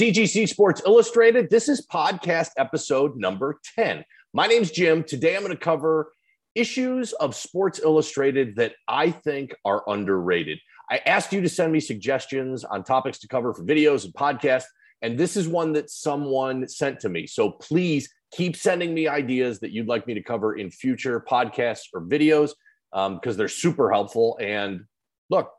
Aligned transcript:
CGC 0.00 0.48
Sports 0.48 0.80
Illustrated. 0.86 1.50
This 1.50 1.68
is 1.68 1.86
podcast 1.86 2.52
episode 2.56 3.18
number 3.18 3.60
10. 3.74 4.02
My 4.32 4.46
name's 4.46 4.70
Jim. 4.70 5.04
Today 5.04 5.36
I'm 5.36 5.42
going 5.42 5.52
to 5.52 5.62
cover 5.62 6.10
issues 6.54 7.12
of 7.12 7.36
Sports 7.36 7.80
Illustrated 7.84 8.56
that 8.56 8.72
I 8.88 9.10
think 9.10 9.54
are 9.66 9.82
underrated. 9.86 10.58
I 10.90 11.02
asked 11.04 11.34
you 11.34 11.42
to 11.42 11.50
send 11.50 11.70
me 11.70 11.80
suggestions 11.80 12.64
on 12.64 12.82
topics 12.82 13.18
to 13.18 13.28
cover 13.28 13.52
for 13.52 13.62
videos 13.62 14.06
and 14.06 14.14
podcasts, 14.14 14.64
and 15.02 15.18
this 15.18 15.36
is 15.36 15.46
one 15.46 15.74
that 15.74 15.90
someone 15.90 16.66
sent 16.66 17.00
to 17.00 17.10
me. 17.10 17.26
So 17.26 17.50
please 17.50 18.08
keep 18.32 18.56
sending 18.56 18.94
me 18.94 19.06
ideas 19.06 19.60
that 19.60 19.70
you'd 19.70 19.86
like 19.86 20.06
me 20.06 20.14
to 20.14 20.22
cover 20.22 20.56
in 20.56 20.70
future 20.70 21.22
podcasts 21.28 21.88
or 21.92 22.00
videos 22.00 22.52
because 22.90 23.34
um, 23.34 23.36
they're 23.36 23.48
super 23.48 23.92
helpful. 23.92 24.38
And 24.40 24.86
look, 25.28 25.50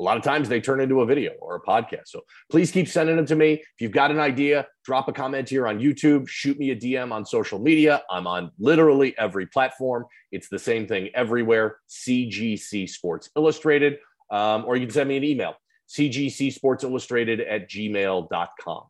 a 0.00 0.02
lot 0.02 0.16
of 0.16 0.22
times 0.22 0.48
they 0.48 0.60
turn 0.60 0.80
into 0.80 1.02
a 1.02 1.06
video 1.06 1.32
or 1.40 1.56
a 1.56 1.60
podcast. 1.60 2.06
So 2.06 2.22
please 2.50 2.70
keep 2.70 2.88
sending 2.88 3.16
them 3.16 3.26
to 3.26 3.36
me. 3.36 3.52
If 3.52 3.80
you've 3.80 3.92
got 3.92 4.10
an 4.10 4.18
idea, 4.18 4.66
drop 4.84 5.08
a 5.08 5.12
comment 5.12 5.48
here 5.48 5.68
on 5.68 5.78
YouTube, 5.78 6.26
shoot 6.26 6.58
me 6.58 6.70
a 6.70 6.76
DM 6.76 7.12
on 7.12 7.26
social 7.26 7.58
media. 7.58 8.02
I'm 8.10 8.26
on 8.26 8.50
literally 8.58 9.16
every 9.18 9.46
platform. 9.46 10.06
It's 10.32 10.48
the 10.48 10.58
same 10.58 10.86
thing 10.86 11.10
everywhere 11.14 11.76
CGC 11.88 12.88
Sports 12.88 13.28
Illustrated. 13.36 13.98
Um, 14.30 14.64
or 14.66 14.76
you 14.76 14.86
can 14.86 14.94
send 14.94 15.08
me 15.08 15.16
an 15.16 15.24
email 15.24 15.54
cgc 15.90 16.52
sports 16.52 16.84
illustrated 16.84 17.40
at 17.40 17.68
gmail.com. 17.68 18.82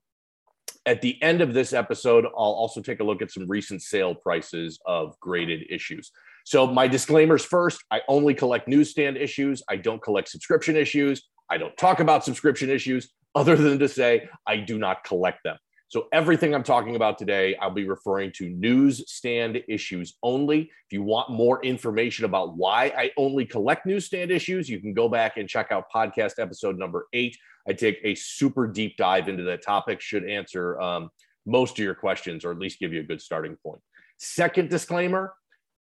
At 0.87 1.01
the 1.01 1.23
end 1.23 1.41
of 1.41 1.55
this 1.55 1.73
episode, 1.73 2.25
I'll 2.27 2.33
also 2.35 2.81
take 2.81 3.01
a 3.01 3.05
look 3.05 3.23
at 3.23 3.31
some 3.31 3.49
recent 3.49 3.83
sale 3.83 4.15
prices 4.15 4.79
of 4.87 5.19
graded 5.21 5.65
issues. 5.71 6.11
So, 6.45 6.67
my 6.67 6.89
disclaimers 6.89 7.45
first 7.45 7.83
I 7.91 8.01
only 8.09 8.35
collect 8.35 8.69
newsstand 8.69 9.17
issues. 9.17 9.63
I 9.69 9.77
don't 9.77 10.03
collect 10.03 10.29
subscription 10.29 10.77
issues. 10.77 11.23
I 11.51 11.59
don't 11.59 11.77
talk 11.77 12.01
about 12.01 12.25
subscription 12.25 12.71
issues 12.71 13.11
other 13.35 13.57
than 13.57 13.79
to 13.79 13.89
say 13.89 14.29
I 14.47 14.57
do 14.57 14.79
not 14.79 15.05
collect 15.05 15.43
them. 15.45 15.57
So, 15.89 16.07
everything 16.13 16.55
I'm 16.55 16.63
talking 16.63 16.97
about 16.97 17.19
today, 17.19 17.57
I'll 17.57 17.71
be 17.71 17.89
referring 17.89 18.33
to 18.37 18.49
newsstand 18.49 19.63
issues 19.69 20.17
only. 20.23 20.63
If 20.63 20.93
you 20.93 21.03
want 21.03 21.31
more 21.31 21.63
information 21.65 22.25
about 22.25 22.57
why 22.57 22.93
I 22.97 23.11
only 23.17 23.45
collect 23.45 23.87
newsstand 23.87 24.31
issues, 24.31 24.69
you 24.69 24.81
can 24.81 24.95
go 24.95 25.09
back 25.09 25.37
and 25.37 25.49
check 25.49 25.73
out 25.73 25.85
podcast 25.95 26.39
episode 26.39 26.79
number 26.79 27.07
eight. 27.13 27.37
I 27.69 27.73
take 27.73 28.01
a 28.03 28.15
super 28.15 28.67
deep 28.67 28.97
dive 28.97 29.29
into 29.29 29.43
that 29.45 29.63
topic, 29.63 30.01
should 30.01 30.29
answer 30.29 30.81
um, 30.81 31.11
most 31.47 31.79
of 31.79 31.85
your 31.85 31.95
questions 31.95 32.45
or 32.45 32.53
at 32.53 32.59
least 32.59 32.79
give 32.79 32.93
you 32.93 33.01
a 33.01 33.05
good 33.05 33.21
starting 33.21 33.57
point. 33.63 33.81
Second 34.19 34.71
disclaimer 34.71 35.33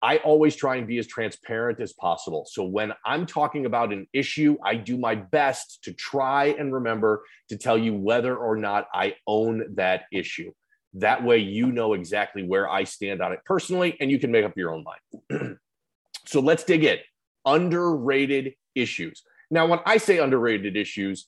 I 0.01 0.17
always 0.17 0.55
try 0.55 0.75
and 0.75 0.87
be 0.87 0.99
as 0.99 1.07
transparent 1.07 1.79
as 1.79 1.93
possible. 1.93 2.45
So 2.49 2.63
when 2.63 2.93
I'm 3.05 3.25
talking 3.25 3.65
about 3.65 3.91
an 3.91 4.07
issue, 4.13 4.57
I 4.63 4.75
do 4.75 4.97
my 4.97 5.15
best 5.15 5.83
to 5.83 5.93
try 5.93 6.55
and 6.59 6.71
remember 6.71 7.23
to 7.49 7.57
tell 7.57 7.77
you 7.77 7.95
whether 7.95 8.35
or 8.37 8.55
not 8.55 8.87
I 8.93 9.15
own 9.25 9.75
that 9.75 10.03
issue. 10.11 10.51
That 10.93 11.23
way, 11.23 11.39
you 11.39 11.71
know 11.71 11.93
exactly 11.93 12.43
where 12.43 12.69
I 12.69 12.83
stand 12.83 13.21
on 13.21 13.31
it 13.31 13.39
personally, 13.45 13.97
and 13.99 14.11
you 14.11 14.19
can 14.19 14.31
make 14.31 14.45
up 14.45 14.55
your 14.55 14.73
own 14.73 14.83
mind. 14.83 15.57
so 16.25 16.41
let's 16.41 16.63
dig 16.63 16.83
in. 16.83 16.97
Underrated 17.45 18.53
issues. 18.75 19.23
Now, 19.49 19.67
when 19.67 19.79
I 19.85 19.97
say 19.97 20.19
underrated 20.19 20.75
issues, 20.75 21.27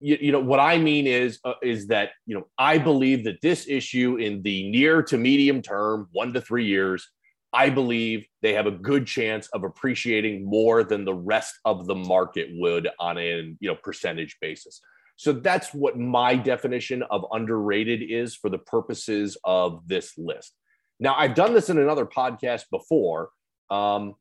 you, 0.00 0.18
you 0.20 0.32
know 0.32 0.40
what 0.40 0.60
I 0.60 0.78
mean 0.78 1.06
is 1.06 1.40
uh, 1.44 1.54
is 1.62 1.88
that 1.88 2.10
you 2.24 2.36
know 2.36 2.46
I 2.56 2.78
believe 2.78 3.24
that 3.24 3.40
this 3.40 3.66
issue 3.68 4.16
in 4.16 4.42
the 4.42 4.70
near 4.70 5.02
to 5.04 5.18
medium 5.18 5.60
term, 5.60 6.08
one 6.12 6.32
to 6.34 6.40
three 6.40 6.66
years, 6.66 7.08
I 7.52 7.70
believe 7.70 8.26
they 8.42 8.52
have 8.54 8.66
a 8.66 8.70
good 8.70 9.06
chance 9.06 9.48
of 9.48 9.64
appreciating 9.64 10.44
more 10.44 10.84
than 10.84 11.04
the 11.04 11.14
rest 11.14 11.54
of 11.64 11.86
the 11.86 11.94
market 11.94 12.48
would 12.52 12.88
on 12.98 13.18
a 13.18 13.54
you 13.60 13.68
know 13.68 13.74
percentage 13.74 14.36
basis. 14.40 14.80
So 15.16 15.32
that's 15.32 15.74
what 15.74 15.98
my 15.98 16.36
definition 16.36 17.02
of 17.10 17.24
underrated 17.32 18.02
is 18.02 18.36
for 18.36 18.50
the 18.50 18.58
purposes 18.58 19.36
of 19.44 19.86
this 19.88 20.16
list. 20.16 20.54
Now 21.00 21.14
I've 21.16 21.34
done 21.34 21.54
this 21.54 21.70
in 21.70 21.78
another 21.78 22.06
podcast 22.06 22.64
before, 22.70 23.30
um, 23.70 24.14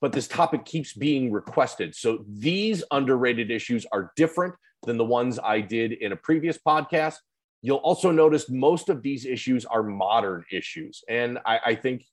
but 0.00 0.12
this 0.12 0.28
topic 0.28 0.64
keeps 0.64 0.92
being 0.92 1.32
requested. 1.32 1.94
So 1.94 2.24
these 2.28 2.84
underrated 2.90 3.50
issues 3.50 3.86
are 3.92 4.12
different 4.16 4.54
than 4.82 4.98
the 4.98 5.04
ones 5.04 5.38
I 5.42 5.60
did 5.60 5.92
in 5.92 6.12
a 6.12 6.16
previous 6.16 6.58
podcast. 6.58 7.16
You'll 7.62 7.78
also 7.78 8.10
notice 8.10 8.50
most 8.50 8.90
of 8.90 9.02
these 9.02 9.24
issues 9.24 9.64
are 9.64 9.82
modern 9.82 10.44
issues. 10.52 11.02
And 11.08 11.38
I, 11.46 11.60
I 11.64 11.74
think 11.74 12.04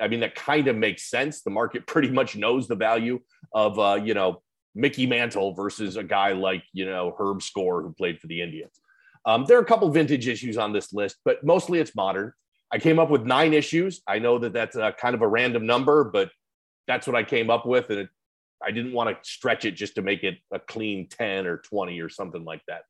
I 0.00 0.08
mean, 0.08 0.20
that 0.20 0.34
kind 0.34 0.68
of 0.68 0.76
makes 0.76 1.10
sense. 1.10 1.42
The 1.42 1.50
market 1.50 1.86
pretty 1.86 2.10
much 2.10 2.36
knows 2.36 2.68
the 2.68 2.74
value 2.74 3.20
of, 3.52 3.78
uh, 3.78 4.00
you 4.02 4.14
know, 4.14 4.42
Mickey 4.74 5.06
Mantle 5.06 5.54
versus 5.54 5.96
a 5.96 6.04
guy 6.04 6.32
like, 6.32 6.62
you 6.72 6.84
know, 6.84 7.14
Herb 7.18 7.42
Score 7.42 7.82
who 7.82 7.92
played 7.92 8.20
for 8.20 8.26
the 8.26 8.42
Indians. 8.42 8.80
Um, 9.24 9.44
there 9.46 9.58
are 9.58 9.62
a 9.62 9.66
couple 9.66 9.90
vintage 9.90 10.28
issues 10.28 10.56
on 10.56 10.72
this 10.72 10.92
list, 10.92 11.16
but 11.24 11.42
mostly 11.44 11.80
it's 11.80 11.94
modern. 11.96 12.32
I 12.72 12.78
came 12.78 12.98
up 12.98 13.10
with 13.10 13.24
nine 13.24 13.54
issues. 13.54 14.02
I 14.06 14.18
know 14.18 14.38
that 14.38 14.52
that's 14.52 14.76
a, 14.76 14.92
kind 14.92 15.14
of 15.14 15.22
a 15.22 15.28
random 15.28 15.66
number, 15.66 16.04
but 16.04 16.30
that's 16.86 17.06
what 17.06 17.16
I 17.16 17.24
came 17.24 17.50
up 17.50 17.66
with. 17.66 17.90
And 17.90 18.00
it, 18.00 18.08
I 18.62 18.70
didn't 18.70 18.92
want 18.92 19.10
to 19.10 19.28
stretch 19.28 19.64
it 19.64 19.72
just 19.72 19.96
to 19.96 20.02
make 20.02 20.22
it 20.22 20.38
a 20.52 20.58
clean 20.58 21.08
10 21.08 21.46
or 21.46 21.58
20 21.58 22.00
or 22.00 22.08
something 22.08 22.44
like 22.44 22.62
that. 22.68 22.82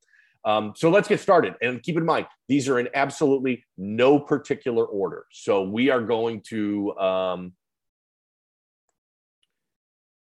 Um, 0.47 0.75
so 0.77 0.91
let's 0.91 1.09
get 1.09 1.19
started. 1.21 1.55
And 1.61 1.83
keep 1.83 1.97
in 1.97 2.05
mind, 2.05 2.27
these 2.49 2.69
are 2.69 2.79
in 2.79 2.89
absolutely 2.95 3.65
no 3.77 4.19
particular 4.21 4.85
order. 4.85 5.27
So 5.33 5.65
we 5.65 5.91
are 5.91 6.01
going 6.01 6.43
to 6.49 6.97
um, 6.97 7.53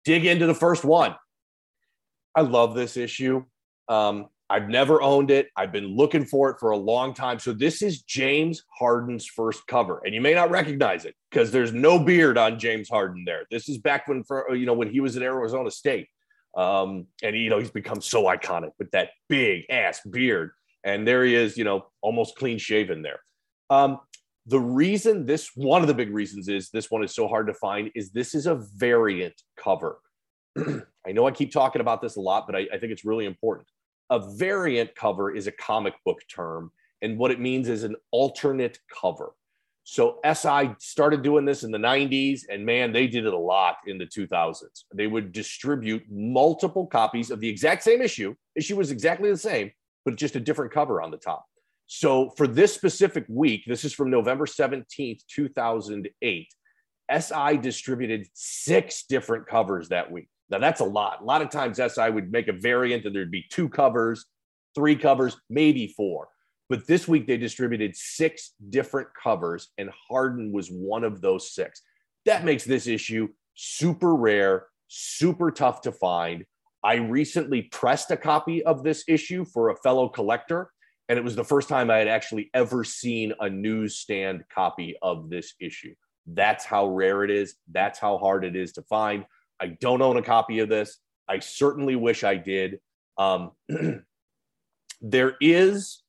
dig 0.04 0.26
into 0.26 0.46
the 0.46 0.54
first 0.54 0.84
one. 0.84 1.14
I 2.34 2.40
love 2.40 2.74
this 2.74 2.96
issue. 2.96 3.44
Um, 3.88 4.26
I've 4.50 4.68
never 4.68 5.00
owned 5.00 5.30
it. 5.30 5.48
I've 5.56 5.72
been 5.72 5.96
looking 5.96 6.24
for 6.24 6.50
it 6.50 6.58
for 6.60 6.70
a 6.70 6.76
long 6.76 7.14
time. 7.14 7.38
So 7.38 7.52
this 7.52 7.80
is 7.80 8.02
James 8.02 8.62
Harden's 8.78 9.26
first 9.26 9.66
cover, 9.66 10.00
and 10.04 10.14
you 10.14 10.20
may 10.20 10.34
not 10.34 10.50
recognize 10.50 11.04
it 11.04 11.14
because 11.30 11.50
there's 11.50 11.72
no 11.72 11.98
beard 11.98 12.38
on 12.38 12.58
James 12.58 12.88
Harden 12.88 13.24
there. 13.24 13.44
This 13.50 13.68
is 13.68 13.78
back 13.78 14.06
when, 14.06 14.22
for 14.22 14.54
you 14.54 14.66
know, 14.66 14.74
when 14.74 14.90
he 14.90 15.00
was 15.00 15.16
at 15.16 15.22
Arizona 15.22 15.70
State. 15.70 16.08
Um, 16.56 17.06
and 17.22 17.36
you 17.36 17.50
know, 17.50 17.58
he's 17.58 17.70
become 17.70 18.00
so 18.00 18.24
iconic 18.24 18.70
with 18.78 18.90
that 18.92 19.10
big 19.28 19.64
ass 19.70 20.00
beard. 20.10 20.50
And 20.84 21.06
there 21.06 21.24
he 21.24 21.34
is, 21.34 21.56
you 21.56 21.64
know, 21.64 21.86
almost 22.00 22.36
clean 22.36 22.58
shaven 22.58 23.02
there. 23.02 23.20
Um, 23.70 24.00
the 24.46 24.60
reason 24.60 25.26
this 25.26 25.50
one 25.54 25.82
of 25.82 25.88
the 25.88 25.94
big 25.94 26.12
reasons 26.14 26.48
is 26.48 26.70
this 26.70 26.90
one 26.90 27.02
is 27.02 27.14
so 27.14 27.26
hard 27.26 27.48
to 27.48 27.54
find 27.54 27.90
is 27.94 28.10
this 28.10 28.34
is 28.34 28.46
a 28.46 28.54
variant 28.76 29.34
cover. 29.58 29.98
I 30.58 31.12
know 31.12 31.26
I 31.26 31.32
keep 31.32 31.52
talking 31.52 31.80
about 31.80 32.00
this 32.00 32.16
a 32.16 32.20
lot, 32.20 32.46
but 32.46 32.56
I, 32.56 32.66
I 32.72 32.78
think 32.78 32.92
it's 32.92 33.04
really 33.04 33.26
important. 33.26 33.68
A 34.10 34.20
variant 34.36 34.94
cover 34.94 35.34
is 35.34 35.48
a 35.48 35.52
comic 35.52 35.94
book 36.04 36.20
term, 36.32 36.70
and 37.02 37.18
what 37.18 37.32
it 37.32 37.40
means 37.40 37.68
is 37.68 37.82
an 37.82 37.96
alternate 38.12 38.78
cover. 38.88 39.32
So 39.88 40.18
SI 40.24 40.74
started 40.80 41.22
doing 41.22 41.44
this 41.44 41.62
in 41.62 41.70
the 41.70 41.78
90s, 41.78 42.40
and 42.50 42.66
man, 42.66 42.92
they 42.92 43.06
did 43.06 43.24
it 43.24 43.32
a 43.32 43.38
lot 43.38 43.76
in 43.86 43.98
the 43.98 44.04
2000s. 44.04 44.82
They 44.92 45.06
would 45.06 45.30
distribute 45.30 46.02
multiple 46.10 46.88
copies 46.88 47.30
of 47.30 47.38
the 47.38 47.48
exact 47.48 47.84
same 47.84 48.02
issue. 48.02 48.34
Issue 48.56 48.74
was 48.74 48.90
exactly 48.90 49.30
the 49.30 49.36
same, 49.36 49.70
but 50.04 50.16
just 50.16 50.34
a 50.34 50.40
different 50.40 50.72
cover 50.72 51.00
on 51.00 51.12
the 51.12 51.16
top. 51.16 51.46
So 51.86 52.30
for 52.30 52.48
this 52.48 52.74
specific 52.74 53.26
week, 53.28 53.62
this 53.64 53.84
is 53.84 53.92
from 53.92 54.10
November 54.10 54.44
17th, 54.44 55.20
2008, 55.28 56.48
SI 57.20 57.56
distributed 57.58 58.26
six 58.34 59.04
different 59.04 59.46
covers 59.46 59.90
that 59.90 60.10
week. 60.10 60.28
Now 60.50 60.58
that's 60.58 60.80
a 60.80 60.84
lot. 60.84 61.22
A 61.22 61.24
lot 61.24 61.42
of 61.42 61.50
times 61.50 61.76
SI 61.76 62.10
would 62.10 62.32
make 62.32 62.48
a 62.48 62.52
variant 62.52 63.04
and 63.04 63.14
there'd 63.14 63.30
be 63.30 63.44
two 63.50 63.68
covers, 63.68 64.26
three 64.74 64.96
covers, 64.96 65.36
maybe 65.48 65.94
four. 65.96 66.26
But 66.68 66.86
this 66.86 67.06
week 67.06 67.26
they 67.26 67.36
distributed 67.36 67.94
six 67.94 68.52
different 68.70 69.08
covers, 69.20 69.68
and 69.78 69.90
Harden 70.08 70.52
was 70.52 70.68
one 70.68 71.04
of 71.04 71.20
those 71.20 71.54
six. 71.54 71.82
That 72.24 72.44
makes 72.44 72.64
this 72.64 72.86
issue 72.86 73.28
super 73.54 74.14
rare, 74.14 74.66
super 74.88 75.50
tough 75.50 75.80
to 75.82 75.92
find. 75.92 76.44
I 76.82 76.96
recently 76.96 77.62
pressed 77.62 78.10
a 78.10 78.16
copy 78.16 78.64
of 78.64 78.82
this 78.82 79.04
issue 79.08 79.44
for 79.44 79.70
a 79.70 79.76
fellow 79.76 80.08
collector, 80.08 80.70
and 81.08 81.18
it 81.18 81.24
was 81.24 81.36
the 81.36 81.44
first 81.44 81.68
time 81.68 81.90
I 81.90 81.98
had 81.98 82.08
actually 82.08 82.50
ever 82.52 82.84
seen 82.84 83.32
a 83.40 83.48
newsstand 83.48 84.44
copy 84.52 84.96
of 85.02 85.30
this 85.30 85.54
issue. 85.60 85.94
That's 86.26 86.64
how 86.64 86.88
rare 86.88 87.22
it 87.22 87.30
is. 87.30 87.54
That's 87.70 87.98
how 87.98 88.18
hard 88.18 88.44
it 88.44 88.56
is 88.56 88.72
to 88.72 88.82
find. 88.82 89.24
I 89.60 89.68
don't 89.80 90.02
own 90.02 90.16
a 90.16 90.22
copy 90.22 90.58
of 90.58 90.68
this. 90.68 90.98
I 91.28 91.38
certainly 91.38 91.96
wish 91.96 92.24
I 92.24 92.36
did. 92.36 92.80
Um, 93.18 93.52
there 95.00 95.36
is 95.40 96.02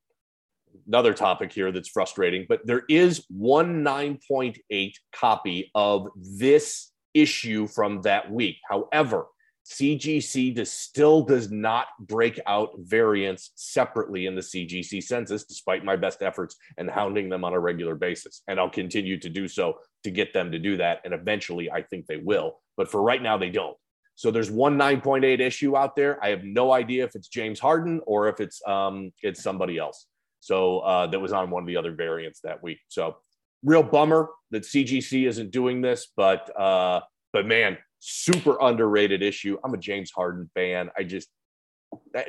another 0.87 1.13
topic 1.13 1.51
here 1.51 1.71
that's 1.71 1.89
frustrating, 1.89 2.45
but 2.47 2.65
there 2.65 2.83
is 2.89 3.25
one 3.29 3.83
9.8 3.83 4.93
copy 5.13 5.71
of 5.75 6.07
this 6.15 6.91
issue 7.13 7.67
from 7.67 8.01
that 8.03 8.31
week. 8.31 8.57
However, 8.69 9.27
CGC 9.67 10.65
still 10.65 11.23
does 11.23 11.51
not 11.51 11.87
break 11.99 12.39
out 12.47 12.71
variants 12.77 13.51
separately 13.55 14.25
in 14.25 14.33
the 14.33 14.41
CGC 14.41 15.03
census, 15.03 15.43
despite 15.43 15.83
my 15.83 15.97
best 15.97 16.21
efforts 16.21 16.55
and 16.77 16.89
hounding 16.89 17.27
them 17.27 17.43
on 17.43 17.53
a 17.53 17.59
regular 17.59 17.95
basis. 17.95 18.43
And 18.47 18.59
I'll 18.59 18.69
continue 18.69 19.19
to 19.19 19.29
do 19.29 19.47
so 19.47 19.79
to 20.05 20.11
get 20.11 20.33
them 20.33 20.51
to 20.53 20.59
do 20.59 20.77
that. 20.77 21.01
And 21.03 21.13
eventually, 21.13 21.69
I 21.69 21.81
think 21.81 22.07
they 22.07 22.17
will. 22.17 22.61
But 22.77 22.89
for 22.89 23.01
right 23.01 23.21
now, 23.21 23.37
they 23.37 23.49
don't. 23.49 23.75
So 24.15 24.31
there's 24.31 24.49
one 24.49 24.77
9.8 24.77 25.39
issue 25.41 25.75
out 25.75 25.95
there. 25.95 26.23
I 26.23 26.29
have 26.29 26.43
no 26.43 26.71
idea 26.71 27.03
if 27.03 27.15
it's 27.15 27.27
James 27.27 27.59
Harden 27.59 27.99
or 28.07 28.29
if 28.29 28.39
it's 28.39 28.65
um, 28.65 29.11
it's 29.21 29.43
somebody 29.43 29.77
else. 29.77 30.07
So 30.39 30.79
uh, 30.79 31.07
that 31.07 31.19
was 31.19 31.33
on 31.33 31.49
one 31.49 31.63
of 31.63 31.67
the 31.67 31.77
other 31.77 31.91
variants 31.91 32.39
that 32.41 32.61
week. 32.61 32.79
So 32.87 33.17
real 33.63 33.83
bummer 33.83 34.29
that 34.51 34.63
CGC 34.63 35.27
isn't 35.27 35.51
doing 35.51 35.81
this, 35.81 36.07
but 36.15 36.57
uh, 36.59 37.01
but 37.33 37.45
man, 37.45 37.77
super 37.99 38.57
underrated 38.61 39.21
issue. 39.21 39.57
I'm 39.63 39.73
a 39.73 39.77
James 39.77 40.11
Harden 40.11 40.49
fan. 40.53 40.89
I 40.97 41.03
just 41.03 41.27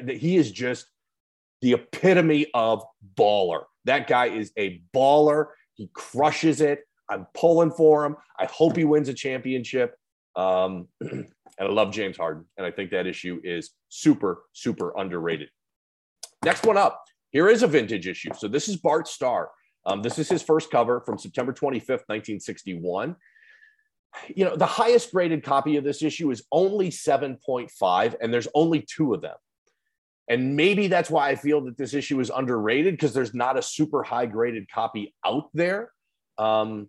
he 0.07 0.37
is 0.37 0.51
just 0.51 0.87
the 1.61 1.73
epitome 1.73 2.47
of 2.55 2.83
baller. 3.17 3.65
That 3.85 4.07
guy 4.07 4.27
is 4.27 4.53
a 4.59 4.83
baller. 4.95 5.47
He 5.75 5.91
crushes 5.93 6.61
it. 6.61 6.81
I'm 7.11 7.27
pulling 7.35 7.71
for 7.71 8.05
him. 8.05 8.17
I 8.39 8.47
hope 8.47 8.77
he 8.77 8.85
wins 8.85 9.09
a 9.09 9.15
championship. 9.15 9.97
Um, 10.37 10.89
and 11.01 11.27
I 11.59 11.65
love 11.65 11.91
James 11.91 12.17
Harden. 12.17 12.45
And 12.57 12.67
I 12.67 12.71
think 12.71 12.91
that 12.91 13.07
issue 13.07 13.41
is 13.43 13.71
super, 13.89 14.43
super 14.53 14.93
underrated. 14.97 15.49
Next 16.45 16.65
one 16.65 16.77
up. 16.77 17.03
Here 17.31 17.49
is 17.49 17.63
a 17.63 17.67
vintage 17.67 18.07
issue. 18.07 18.31
So 18.37 18.49
this 18.49 18.69
is 18.69 18.77
Bart 18.77 19.07
Starr. 19.09 19.51
Um, 19.85 20.03
this 20.03 20.19
is 20.19 20.29
his 20.29 20.43
first 20.43 20.71
cover 20.71 21.01
from 21.01 21.19
September 21.19 21.53
25th, 21.53 22.05
1961. 22.07 23.17
You 24.35 24.45
know, 24.45 24.57
the 24.57 24.67
highest 24.67 25.13
graded 25.13 25.43
copy 25.43 25.77
of 25.77 25.85
this 25.85 26.03
issue 26.03 26.31
is 26.31 26.43
only 26.51 26.91
7.5, 26.91 28.15
and 28.21 28.33
there's 28.33 28.49
only 28.55 28.81
two 28.89 29.15
of 29.15 29.21
them. 29.21 29.37
And 30.29 30.57
maybe 30.57 30.89
that's 30.89 31.11
why 31.11 31.31
I 31.31 31.37
feel 31.37 31.63
that 31.63 31.79
this 31.79 31.95
issue 31.95 32.21
is 32.21 32.31
underrated 32.31 32.95
because 32.95 33.15
there's 33.15 33.35
not 33.35 33.59
a 33.59 33.63
super 33.63 34.03
high 34.03 34.27
graded 34.27 34.71
copy 34.71 35.15
out 35.25 35.49
there. 35.55 35.91
Um, 36.37 36.89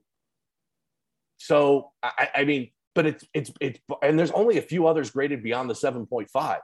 so 1.37 1.91
I, 2.03 2.29
I 2.35 2.43
mean, 2.43 2.71
but 2.95 3.05
it's 3.05 3.25
it's 3.33 3.51
it's 3.61 3.79
and 4.01 4.19
there's 4.19 4.31
only 4.31 4.57
a 4.57 4.61
few 4.61 4.87
others 4.87 5.09
graded 5.09 5.41
beyond 5.41 5.69
the 5.69 5.73
7.5 5.73 6.59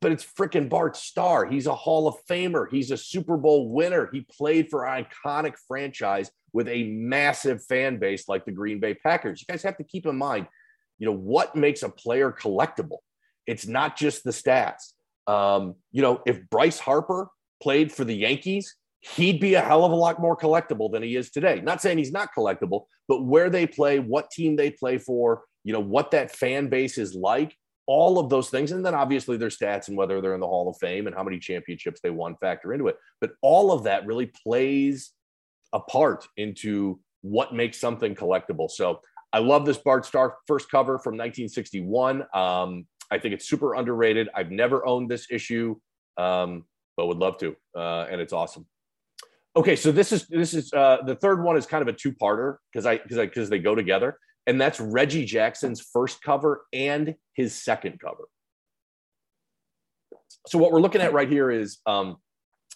but 0.00 0.12
it's 0.12 0.24
freaking 0.24 0.68
Bart 0.68 0.96
Starr. 0.96 1.46
He's 1.46 1.66
a 1.66 1.74
Hall 1.74 2.08
of 2.08 2.16
Famer. 2.28 2.66
He's 2.70 2.90
a 2.90 2.96
Super 2.96 3.36
Bowl 3.36 3.70
winner. 3.70 4.08
He 4.12 4.22
played 4.22 4.68
for 4.70 4.86
an 4.86 5.04
iconic 5.04 5.54
franchise 5.68 6.30
with 6.52 6.68
a 6.68 6.84
massive 6.84 7.64
fan 7.64 7.98
base 7.98 8.28
like 8.28 8.44
the 8.44 8.52
Green 8.52 8.80
Bay 8.80 8.94
Packers. 8.94 9.40
You 9.40 9.52
guys 9.52 9.62
have 9.62 9.76
to 9.76 9.84
keep 9.84 10.06
in 10.06 10.16
mind, 10.16 10.46
you 10.98 11.06
know, 11.06 11.14
what 11.14 11.54
makes 11.54 11.82
a 11.82 11.88
player 11.88 12.32
collectible? 12.32 12.98
It's 13.46 13.66
not 13.66 13.96
just 13.96 14.24
the 14.24 14.30
stats. 14.30 14.92
Um, 15.26 15.76
you 15.92 16.02
know, 16.02 16.22
if 16.26 16.48
Bryce 16.50 16.78
Harper 16.78 17.28
played 17.62 17.92
for 17.92 18.04
the 18.04 18.14
Yankees, 18.14 18.76
he'd 19.00 19.40
be 19.40 19.54
a 19.54 19.60
hell 19.60 19.84
of 19.84 19.92
a 19.92 19.96
lot 19.96 20.20
more 20.20 20.36
collectible 20.36 20.90
than 20.90 21.02
he 21.02 21.16
is 21.16 21.30
today. 21.30 21.60
Not 21.62 21.80
saying 21.80 21.98
he's 21.98 22.12
not 22.12 22.30
collectible, 22.36 22.84
but 23.08 23.24
where 23.24 23.50
they 23.50 23.66
play, 23.66 23.98
what 23.98 24.30
team 24.30 24.56
they 24.56 24.70
play 24.70 24.98
for, 24.98 25.44
you 25.64 25.72
know, 25.72 25.80
what 25.80 26.10
that 26.12 26.30
fan 26.34 26.68
base 26.68 26.98
is 26.98 27.14
like, 27.14 27.56
all 27.90 28.20
of 28.20 28.28
those 28.28 28.50
things. 28.50 28.70
And 28.70 28.86
then 28.86 28.94
obviously 28.94 29.36
their 29.36 29.48
stats 29.48 29.88
and 29.88 29.96
whether 29.96 30.20
they're 30.20 30.34
in 30.34 30.40
the 30.40 30.46
Hall 30.46 30.68
of 30.68 30.76
Fame 30.76 31.08
and 31.08 31.16
how 31.16 31.24
many 31.24 31.40
championships 31.40 32.00
they 32.00 32.10
won 32.10 32.36
factor 32.36 32.72
into 32.72 32.86
it. 32.86 32.96
But 33.20 33.32
all 33.42 33.72
of 33.72 33.82
that 33.82 34.06
really 34.06 34.26
plays 34.26 35.10
a 35.72 35.80
part 35.80 36.24
into 36.36 37.00
what 37.22 37.52
makes 37.52 37.80
something 37.80 38.14
collectible. 38.14 38.70
So 38.70 39.00
I 39.32 39.40
love 39.40 39.66
this 39.66 39.76
Bart 39.76 40.06
Starr 40.06 40.36
first 40.46 40.70
cover 40.70 41.00
from 41.00 41.14
1961. 41.14 42.22
Um, 42.32 42.86
I 43.10 43.18
think 43.18 43.34
it's 43.34 43.48
super 43.48 43.74
underrated. 43.74 44.28
I've 44.36 44.52
never 44.52 44.86
owned 44.86 45.10
this 45.10 45.26
issue, 45.28 45.74
um, 46.16 46.66
but 46.96 47.08
would 47.08 47.18
love 47.18 47.38
to, 47.38 47.56
uh, 47.76 48.06
and 48.08 48.20
it's 48.20 48.32
awesome. 48.32 48.66
Okay, 49.56 49.74
so 49.74 49.90
this 49.90 50.12
is 50.12 50.28
this 50.28 50.54
is 50.54 50.72
uh, 50.72 50.98
the 51.04 51.16
third 51.16 51.42
one 51.42 51.56
is 51.56 51.66
kind 51.66 51.82
of 51.82 51.88
a 51.88 51.92
two 51.92 52.12
parter 52.12 52.58
because 52.72 52.86
I 52.86 52.98
because 52.98 53.18
because 53.18 53.50
they 53.50 53.58
go 53.58 53.74
together, 53.74 54.16
and 54.50 54.60
that's 54.60 54.80
Reggie 54.80 55.24
Jackson's 55.24 55.80
first 55.80 56.20
cover 56.22 56.64
and 56.72 57.14
his 57.34 57.54
second 57.54 58.00
cover. 58.00 58.24
So 60.48 60.58
what 60.58 60.72
we're 60.72 60.80
looking 60.80 61.00
at 61.00 61.12
right 61.12 61.28
here 61.28 61.52
is 61.52 61.78
um, 61.86 62.16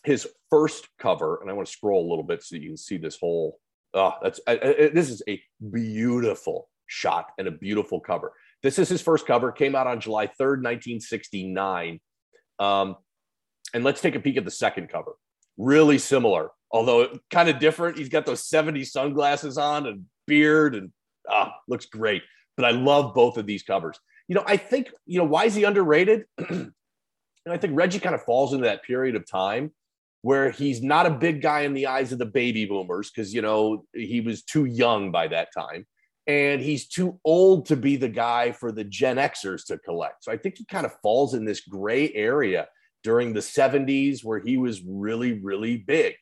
his 0.04 0.28
first 0.50 0.86
cover, 1.00 1.40
and 1.40 1.50
I 1.50 1.52
want 1.52 1.66
to 1.66 1.72
scroll 1.72 2.06
a 2.06 2.08
little 2.08 2.22
bit 2.22 2.44
so 2.44 2.54
you 2.54 2.68
can 2.68 2.76
see 2.76 2.96
this 2.96 3.18
whole. 3.18 3.58
Oh, 3.92 4.12
that's 4.22 4.38
I, 4.46 4.52
I, 4.52 4.90
this 4.94 5.10
is 5.10 5.20
a 5.28 5.42
beautiful 5.72 6.68
shot 6.86 7.32
and 7.38 7.48
a 7.48 7.50
beautiful 7.50 7.98
cover. 7.98 8.32
This 8.62 8.78
is 8.78 8.88
his 8.88 9.02
first 9.02 9.26
cover. 9.26 9.50
Came 9.50 9.74
out 9.74 9.88
on 9.88 9.98
July 9.98 10.28
3rd, 10.28 10.62
1969. 10.62 12.00
Um, 12.60 12.96
and 13.74 13.82
let's 13.82 14.00
take 14.00 14.14
a 14.14 14.20
peek 14.20 14.36
at 14.36 14.44
the 14.44 14.50
second 14.52 14.90
cover. 14.90 15.14
Really 15.58 15.98
similar, 15.98 16.50
although 16.70 17.18
kind 17.32 17.48
of 17.48 17.58
different. 17.58 17.98
He's 17.98 18.08
got 18.08 18.26
those 18.26 18.46
70 18.46 18.84
sunglasses 18.84 19.58
on 19.58 19.88
and 19.88 20.04
beard 20.28 20.76
and 20.76 20.92
ah, 21.34 21.54
looks 21.68 21.86
great. 21.86 22.22
But 22.56 22.66
I 22.66 22.70
love 22.70 23.14
both 23.14 23.36
of 23.36 23.46
these 23.46 23.62
covers. 23.62 23.98
You 24.28 24.36
know, 24.36 24.44
I 24.46 24.56
think, 24.56 24.90
you 25.06 25.18
know, 25.18 25.24
why 25.24 25.44
is 25.44 25.54
he 25.54 25.64
underrated? 25.64 26.24
and 26.38 26.72
I 27.46 27.56
think 27.56 27.76
Reggie 27.76 27.98
kind 27.98 28.14
of 28.14 28.22
falls 28.22 28.52
into 28.52 28.64
that 28.64 28.84
period 28.84 29.16
of 29.16 29.28
time 29.28 29.72
where 30.22 30.50
he's 30.50 30.82
not 30.82 31.04
a 31.04 31.10
big 31.10 31.42
guy 31.42 31.60
in 31.62 31.74
the 31.74 31.86
eyes 31.86 32.12
of 32.12 32.18
the 32.18 32.24
baby 32.24 32.64
boomers 32.64 33.10
because, 33.10 33.34
you 33.34 33.42
know, 33.42 33.84
he 33.92 34.20
was 34.22 34.42
too 34.42 34.64
young 34.64 35.10
by 35.10 35.28
that 35.28 35.48
time 35.52 35.84
and 36.26 36.62
he's 36.62 36.88
too 36.88 37.20
old 37.24 37.66
to 37.66 37.76
be 37.76 37.96
the 37.96 38.08
guy 38.08 38.52
for 38.52 38.72
the 38.72 38.84
Gen 38.84 39.16
Xers 39.16 39.66
to 39.66 39.78
collect. 39.78 40.24
So 40.24 40.32
I 40.32 40.38
think 40.38 40.56
he 40.56 40.64
kind 40.64 40.86
of 40.86 40.94
falls 41.02 41.34
in 41.34 41.44
this 41.44 41.60
gray 41.60 42.10
area 42.14 42.68
during 43.02 43.34
the 43.34 43.40
70s 43.40 44.24
where 44.24 44.40
he 44.40 44.56
was 44.56 44.82
really, 44.86 45.40
really 45.40 45.76
big. 45.76 46.14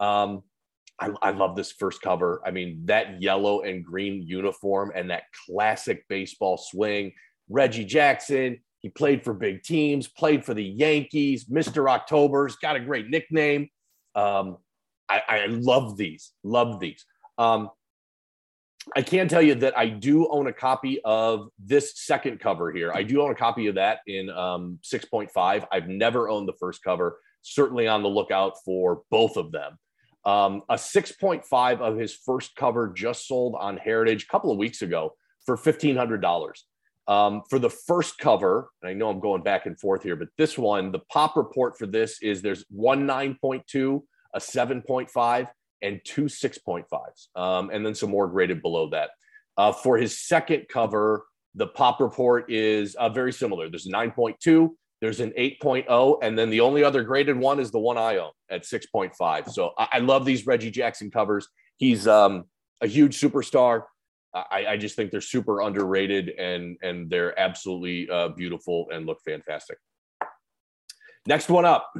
Um, 0.00 0.42
I, 1.00 1.10
I, 1.22 1.30
love 1.30 1.56
this 1.56 1.72
first 1.72 2.00
cover. 2.02 2.40
I 2.46 2.50
mean, 2.50 2.82
that 2.84 3.20
yellow 3.20 3.62
and 3.62 3.84
green 3.84 4.22
uniform 4.22 4.92
and 4.94 5.10
that 5.10 5.24
classic 5.46 6.04
baseball 6.08 6.56
swing. 6.56 7.12
Reggie 7.48 7.84
Jackson, 7.84 8.60
he 8.80 8.88
played 8.88 9.24
for 9.24 9.34
big 9.34 9.62
teams, 9.62 10.06
played 10.06 10.44
for 10.44 10.54
the 10.54 10.64
Yankees, 10.64 11.46
Mr. 11.46 11.90
October's 11.90 12.56
got 12.56 12.76
a 12.76 12.80
great 12.80 13.08
nickname. 13.08 13.68
Um, 14.14 14.58
I, 15.08 15.22
I 15.28 15.46
love 15.46 15.96
these, 15.96 16.32
love 16.42 16.80
these. 16.80 17.04
Um, 17.38 17.70
I 18.96 19.02
can 19.02 19.28
tell 19.28 19.42
you 19.42 19.54
that 19.56 19.76
I 19.76 19.88
do 19.88 20.28
own 20.28 20.46
a 20.46 20.52
copy 20.52 21.00
of 21.04 21.48
this 21.58 21.98
second 21.98 22.40
cover 22.40 22.70
here. 22.70 22.92
I 22.92 23.02
do 23.02 23.22
own 23.22 23.30
a 23.30 23.34
copy 23.34 23.66
of 23.66 23.76
that 23.76 24.00
in 24.06 24.28
um, 24.30 24.78
6.5. 24.82 25.66
I've 25.72 25.88
never 25.88 26.28
owned 26.28 26.48
the 26.48 26.54
first 26.60 26.82
cover. 26.82 27.18
Certainly 27.42 27.88
on 27.88 28.02
the 28.02 28.08
lookout 28.08 28.54
for 28.64 29.02
both 29.10 29.36
of 29.36 29.52
them. 29.52 29.78
Um, 30.26 30.62
a 30.68 30.74
6.5 30.74 31.80
of 31.80 31.98
his 31.98 32.14
first 32.14 32.56
cover 32.56 32.88
just 32.88 33.28
sold 33.28 33.54
on 33.58 33.76
Heritage 33.76 34.24
a 34.24 34.26
couple 34.28 34.50
of 34.50 34.58
weeks 34.58 34.82
ago 34.82 35.14
for 35.44 35.56
$1,500. 35.56 36.52
Um, 37.06 37.42
for 37.50 37.58
the 37.58 37.68
first 37.68 38.16
cover, 38.16 38.70
and 38.80 38.88
I 38.88 38.94
know 38.94 39.10
I'm 39.10 39.20
going 39.20 39.42
back 39.42 39.66
and 39.66 39.78
forth 39.78 40.02
here, 40.02 40.16
but 40.16 40.28
this 40.38 40.56
one, 40.56 40.90
the 40.90 41.00
pop 41.10 41.36
report 41.36 41.76
for 41.76 41.86
this 41.86 42.22
is 42.22 42.40
there's 42.40 42.64
one 42.70 43.06
9.2, 43.06 44.02
a 44.32 44.38
7.5, 44.38 45.48
and 45.82 46.00
two 46.04 46.24
6.5s, 46.24 47.38
um, 47.38 47.68
and 47.70 47.84
then 47.84 47.94
some 47.94 48.10
more 48.10 48.26
graded 48.26 48.62
below 48.62 48.88
that. 48.88 49.10
Uh, 49.58 49.70
for 49.70 49.98
his 49.98 50.18
second 50.18 50.64
cover, 50.70 51.26
the 51.54 51.66
pop 51.66 52.00
report 52.00 52.50
is 52.50 52.94
uh, 52.94 53.10
very 53.10 53.32
similar. 53.32 53.68
There's 53.68 53.86
a 53.86 53.92
9.2, 53.92 54.70
there's 55.00 55.20
an 55.20 55.32
8.0, 55.38 56.18
and 56.22 56.38
then 56.38 56.50
the 56.50 56.60
only 56.60 56.82
other 56.84 57.02
graded 57.02 57.36
one 57.36 57.60
is 57.60 57.70
the 57.70 57.78
one 57.78 57.98
I 57.98 58.16
own 58.16 58.30
at 58.50 58.62
6.5. 58.62 59.50
So 59.50 59.72
I, 59.78 59.88
I 59.92 59.98
love 59.98 60.24
these 60.24 60.46
Reggie 60.46 60.70
Jackson 60.70 61.10
covers. 61.10 61.48
He's 61.76 62.06
um, 62.06 62.44
a 62.80 62.86
huge 62.86 63.20
superstar. 63.20 63.82
I, 64.32 64.66
I, 64.70 64.76
just 64.76 64.96
think 64.96 65.12
they're 65.12 65.20
super 65.20 65.60
underrated 65.60 66.28
and 66.28 66.76
and 66.82 67.08
they're 67.08 67.38
absolutely 67.38 68.10
uh, 68.10 68.30
beautiful 68.30 68.88
and 68.92 69.06
look 69.06 69.20
fantastic. 69.24 69.78
Next 71.24 71.48
one 71.48 71.64
up, 71.64 71.94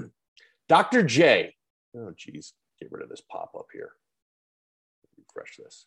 Dr. 0.68 1.04
J. 1.04 1.54
Oh, 1.96 2.12
geez 2.16 2.54
get 2.80 2.92
rid 2.92 3.02
of 3.02 3.08
this 3.08 3.22
pop 3.30 3.52
up 3.56 3.66
here. 3.72 3.92
Refresh 5.16 5.56
this. 5.56 5.86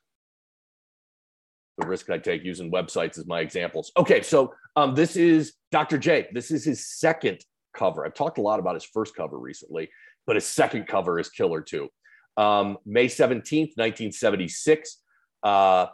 The 1.78 1.88
risk 1.88 2.10
I 2.10 2.18
take 2.18 2.44
using 2.44 2.72
websites 2.72 3.18
as 3.18 3.28
my 3.28 3.40
examples. 3.40 3.92
Okay, 3.98 4.22
so 4.22 4.54
um, 4.76 4.96
this 4.96 5.16
is 5.16 5.54
Dr. 5.72 5.98
J. 5.98 6.28
This 6.32 6.52
is 6.52 6.64
his 6.64 6.88
second 6.88 7.40
cover. 7.76 8.06
I've 8.06 8.14
talked 8.14 8.40
a 8.40 8.42
lot 8.42 8.60
about 8.60 8.74
his 8.74 8.86
first 8.86 9.16
cover 9.16 9.38
recently, 9.38 9.90
but 10.26 10.36
his 10.36 10.46
second 10.46 10.88
cover 10.88 11.20
is 11.20 11.30
killer 11.30 11.62
too. 11.62 11.90
Um, 12.36 12.78
May 12.86 13.08
17th, 13.08 13.74
1976. 13.76 14.98
Uh, 15.44 15.88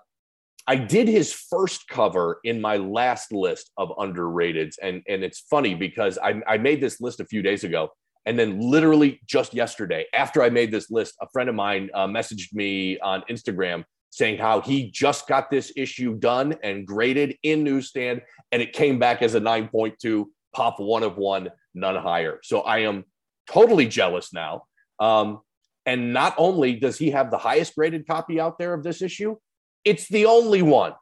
I 0.65 0.75
did 0.77 1.09
his 1.09 1.33
first 1.33 1.87
cover 1.89 2.39
in 2.45 2.61
my 2.61 2.77
last 2.77 3.33
list 3.33 3.71
of 3.77 3.89
underrateds. 3.89 4.75
And, 4.81 5.03
and 5.09 5.23
it's 5.23 5.41
funny 5.49 5.75
because 5.75 6.17
I, 6.17 6.41
I 6.47 6.57
made 6.57 6.79
this 6.79 7.01
list 7.01 7.19
a 7.19 7.25
few 7.25 7.41
days 7.41 7.65
ago 7.65 7.89
and 8.25 8.39
then, 8.39 8.59
literally 8.59 9.19
just 9.25 9.53
yesterday, 9.53 10.05
after 10.13 10.43
I 10.43 10.49
made 10.49 10.71
this 10.71 10.89
list, 10.89 11.15
a 11.21 11.27
friend 11.33 11.49
of 11.49 11.55
mine 11.55 11.89
uh, 11.93 12.07
messaged 12.07 12.53
me 12.53 12.97
on 12.99 13.21
Instagram 13.29 13.83
saying 14.13 14.37
how 14.37 14.61
he 14.61 14.91
just 14.91 15.27
got 15.27 15.49
this 15.49 15.73
issue 15.75 16.13
done 16.13 16.55
and 16.61 16.85
graded 16.85 17.35
in 17.41 17.63
newsstand, 17.63 18.21
and 18.51 18.61
it 18.61 18.71
came 18.71 18.99
back 18.99 19.23
as 19.23 19.33
a 19.33 19.41
9.2, 19.41 20.25
pop 20.53 20.79
one 20.79 21.01
of 21.01 21.17
one, 21.17 21.49
none 21.73 21.95
higher. 21.95 22.39
So 22.43 22.61
I 22.61 22.79
am 22.79 23.05
totally 23.49 23.87
jealous 23.87 24.31
now. 24.31 24.65
Um, 24.99 25.39
and 25.87 26.13
not 26.13 26.35
only 26.37 26.75
does 26.75 26.99
he 26.99 27.09
have 27.09 27.31
the 27.31 27.39
highest 27.39 27.73
graded 27.73 28.05
copy 28.05 28.39
out 28.39 28.59
there 28.59 28.75
of 28.75 28.83
this 28.83 29.01
issue, 29.01 29.35
it's 29.83 30.07
the 30.07 30.27
only 30.27 30.61
one. 30.61 30.93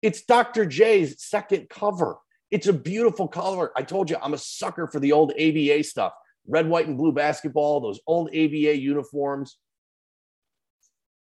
It's 0.00 0.22
Dr. 0.22 0.66
J's 0.66 1.20
second 1.20 1.68
cover. 1.68 2.16
It's 2.52 2.68
a 2.68 2.72
beautiful 2.72 3.26
color. 3.26 3.72
I 3.76 3.82
told 3.82 4.08
you 4.08 4.18
I'm 4.22 4.34
a 4.34 4.38
sucker 4.38 4.86
for 4.86 5.00
the 5.00 5.10
old 5.10 5.32
ABA 5.32 5.82
stuff 5.82 6.12
red, 6.46 6.68
white, 6.68 6.86
and 6.86 6.96
blue 6.96 7.10
basketball, 7.10 7.80
those 7.80 7.98
old 8.06 8.28
ABA 8.28 8.78
uniforms. 8.78 9.58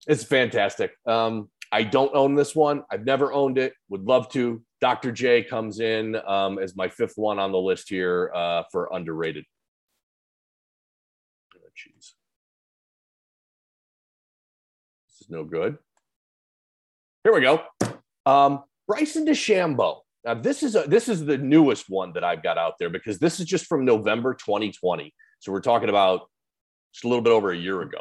It's 0.06 0.24
fantastic. 0.24 0.92
Um, 1.06 1.50
I 1.72 1.82
don't 1.82 2.14
own 2.14 2.34
this 2.34 2.54
one. 2.54 2.84
I've 2.90 3.04
never 3.04 3.32
owned 3.32 3.58
it. 3.58 3.72
Would 3.88 4.04
love 4.04 4.28
to. 4.30 4.62
Dr. 4.80 5.10
J 5.10 5.42
comes 5.42 5.80
in 5.80 6.16
um, 6.26 6.58
as 6.58 6.76
my 6.76 6.88
fifth 6.88 7.14
one 7.16 7.38
on 7.38 7.50
the 7.50 7.58
list 7.58 7.88
here 7.88 8.30
uh, 8.34 8.62
for 8.70 8.88
underrated. 8.92 9.44
Oh, 11.54 11.58
this 11.74 12.14
is 15.20 15.30
no 15.30 15.44
good. 15.44 15.78
Here 17.24 17.34
we 17.34 17.40
go. 17.40 17.62
Um, 18.26 18.62
Bryson 18.86 19.26
DeChambeau. 19.26 20.00
Now 20.24 20.34
this 20.34 20.62
is 20.62 20.76
a, 20.76 20.82
this 20.82 21.08
is 21.08 21.24
the 21.24 21.38
newest 21.38 21.88
one 21.88 22.12
that 22.12 22.24
I've 22.24 22.42
got 22.42 22.58
out 22.58 22.74
there 22.78 22.90
because 22.90 23.18
this 23.18 23.40
is 23.40 23.46
just 23.46 23.66
from 23.66 23.84
November 23.84 24.34
2020. 24.34 25.12
So 25.40 25.52
we're 25.52 25.60
talking 25.60 25.88
about 25.88 26.28
just 26.92 27.04
a 27.04 27.08
little 27.08 27.22
bit 27.22 27.32
over 27.32 27.50
a 27.50 27.56
year 27.56 27.80
ago. 27.82 28.00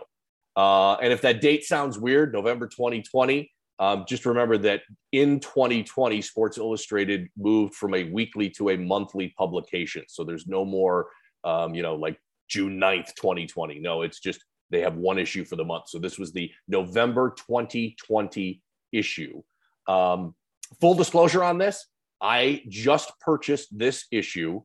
Uh, 0.55 0.93
and 0.95 1.11
if 1.11 1.21
that 1.21 1.41
date 1.41 1.63
sounds 1.63 1.99
weird, 1.99 2.33
November 2.33 2.67
2020, 2.67 3.51
um, 3.77 4.05
just 4.07 4.25
remember 4.25 4.57
that 4.59 4.81
in 5.11 5.39
2020, 5.39 6.21
Sports 6.21 6.57
Illustrated 6.57 7.27
moved 7.37 7.75
from 7.75 7.93
a 7.93 8.05
weekly 8.05 8.49
to 8.51 8.69
a 8.69 8.77
monthly 8.77 9.33
publication. 9.37 10.03
So 10.07 10.23
there's 10.23 10.47
no 10.47 10.63
more, 10.63 11.07
um, 11.43 11.75
you 11.75 11.81
know, 11.81 11.95
like 11.95 12.17
June 12.47 12.79
9th, 12.79 13.15
2020. 13.15 13.79
No, 13.79 14.03
it's 14.03 14.19
just 14.19 14.43
they 14.69 14.81
have 14.81 14.95
one 14.95 15.19
issue 15.19 15.43
for 15.43 15.57
the 15.57 15.65
month. 15.65 15.89
So 15.89 15.99
this 15.99 16.17
was 16.17 16.31
the 16.31 16.49
November 16.67 17.35
2020 17.37 18.61
issue. 18.93 19.43
Um, 19.87 20.35
full 20.79 20.95
disclosure 20.95 21.43
on 21.43 21.57
this 21.57 21.85
I 22.21 22.63
just 22.67 23.11
purchased 23.19 23.77
this 23.77 24.05
issue 24.11 24.61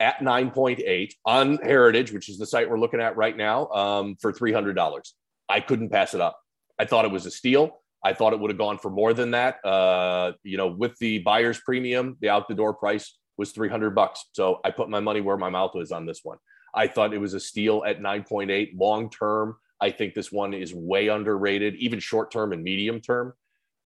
at 0.00 0.18
9.8 0.18 1.12
on 1.24 1.56
Heritage, 1.58 2.12
which 2.12 2.28
is 2.28 2.38
the 2.38 2.46
site 2.46 2.68
we're 2.68 2.78
looking 2.78 3.00
at 3.00 3.16
right 3.16 3.36
now, 3.36 3.68
um, 3.68 4.16
for 4.20 4.32
$300. 4.32 5.12
I 5.48 5.60
couldn't 5.60 5.90
pass 5.90 6.14
it 6.14 6.20
up. 6.20 6.38
I 6.78 6.84
thought 6.84 7.04
it 7.04 7.10
was 7.10 7.26
a 7.26 7.30
steal. 7.30 7.80
I 8.04 8.12
thought 8.12 8.32
it 8.32 8.40
would 8.40 8.50
have 8.50 8.58
gone 8.58 8.78
for 8.78 8.90
more 8.90 9.14
than 9.14 9.30
that. 9.30 9.64
Uh, 9.64 10.32
you 10.42 10.56
know, 10.56 10.68
with 10.68 10.96
the 10.98 11.20
buyer's 11.20 11.58
premium, 11.60 12.16
the 12.20 12.28
out 12.28 12.48
the 12.48 12.54
door 12.54 12.74
price 12.74 13.16
was 13.38 13.52
300 13.52 13.94
bucks. 13.94 14.24
So 14.32 14.60
I 14.64 14.70
put 14.70 14.90
my 14.90 15.00
money 15.00 15.20
where 15.20 15.36
my 15.36 15.48
mouth 15.48 15.72
was 15.74 15.90
on 15.90 16.06
this 16.06 16.20
one. 16.22 16.38
I 16.74 16.86
thought 16.86 17.14
it 17.14 17.18
was 17.18 17.34
a 17.34 17.40
steal 17.40 17.82
at 17.86 18.00
9.8 18.00 18.78
long 18.78 19.10
term. 19.10 19.56
I 19.80 19.90
think 19.90 20.14
this 20.14 20.30
one 20.30 20.54
is 20.54 20.74
way 20.74 21.08
underrated, 21.08 21.76
even 21.76 21.98
short 21.98 22.30
term 22.30 22.52
and 22.52 22.62
medium 22.62 23.00
term. 23.00 23.32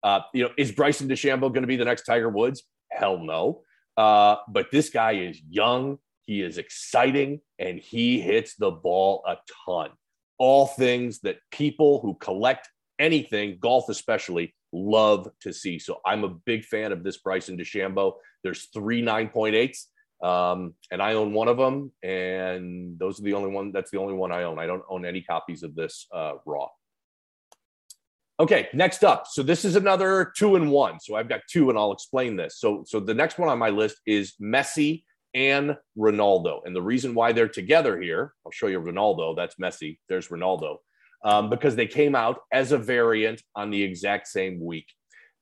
Uh, 0.04 0.22
you 0.34 0.44
know, 0.44 0.52
is 0.58 0.72
Bryson 0.72 1.08
DeChambeau 1.08 1.50
going 1.50 1.62
to 1.62 1.68
be 1.68 1.78
the 1.78 1.86
next 1.86 2.04
Tiger 2.04 2.30
Woods? 2.30 2.64
Hell 2.92 3.18
no. 3.18 3.64
Uh, 3.98 4.38
but 4.48 4.68
this 4.72 4.90
guy 4.90 5.14
is 5.14 5.42
young, 5.50 5.98
he 6.22 6.42
is 6.42 6.58
exciting, 6.58 7.42
and 7.60 7.80
he 7.80 8.20
hits 8.20 8.56
the 8.56 8.72
ball 8.72 9.24
a 9.28 9.38
ton. 9.66 9.90
All 10.38 10.68
things 10.68 11.20
that 11.20 11.38
people 11.52 12.00
who 12.02 12.16
collect 12.16 12.70
anything, 13.00 13.58
golf 13.60 13.90
especially, 13.90 14.54
love 14.72 15.30
to 15.42 15.54
see. 15.54 15.80
So 15.80 16.00
I'm 16.06 16.24
a 16.24 16.30
big 16.30 16.66
fan 16.66 16.92
of 16.92 17.04
this 17.04 17.18
Bryson 17.18 17.58
DeChambeau. 17.58 18.14
There's 18.44 18.66
three 18.74 19.02
9.8s, 19.02 19.86
um, 20.26 20.74
and 20.92 21.02
I 21.02 21.14
own 21.14 21.34
one 21.34 21.48
of 21.48 21.58
them. 21.58 21.92
And 22.04 23.00
those 23.00 23.20
are 23.20 23.24
the 23.24 23.34
only 23.34 23.50
one. 23.50 23.72
That's 23.72 23.92
the 23.92 24.00
only 24.00 24.14
one 24.14 24.32
I 24.32 24.44
own. 24.44 24.60
I 24.60 24.66
don't 24.66 24.84
own 24.90 25.06
any 25.06 25.22
copies 25.22 25.64
of 25.64 25.76
this 25.76 26.08
uh, 26.14 26.34
raw. 26.46 26.68
Okay, 28.38 28.68
next 28.74 29.06
up. 29.06 29.28
So 29.28 29.44
this 29.44 29.64
is 29.64 29.78
another 29.78 30.34
two 30.36 30.58
and 30.58 30.70
one. 30.70 31.00
So 31.00 31.16
I've 31.16 31.30
got 31.30 31.42
two, 31.50 31.70
and 31.70 31.80
I'll 31.80 31.94
explain 31.94 32.36
this. 32.36 32.60
So 32.60 32.84
so 32.86 33.00
the 33.00 33.14
next 33.14 33.40
one 33.40 33.48
on 33.48 33.58
my 33.58 33.70
list 33.70 33.98
is 34.06 34.34
Messi 34.42 35.04
and 35.36 35.78
Ronaldo, 35.98 36.62
and 36.66 36.76
the 36.76 36.82
reason 36.82 37.14
why 37.14 37.34
they're 37.34 37.48
together 37.48 38.02
here, 38.02 38.34
I'll 38.46 38.52
show 38.52 38.68
you 38.68 38.80
Ronaldo. 38.80 39.36
That's 39.36 39.56
Messi. 39.56 40.00
There's 40.08 40.30
Ronaldo 40.30 40.78
um, 41.26 41.50
because 41.50 41.76
they 41.76 41.88
came 41.88 42.16
out 42.16 42.40
as 42.54 42.72
a 42.72 42.78
variant 42.78 43.44
on 43.56 43.70
the 43.70 43.84
exact 43.84 44.28
same 44.28 44.64
week. 44.64 44.88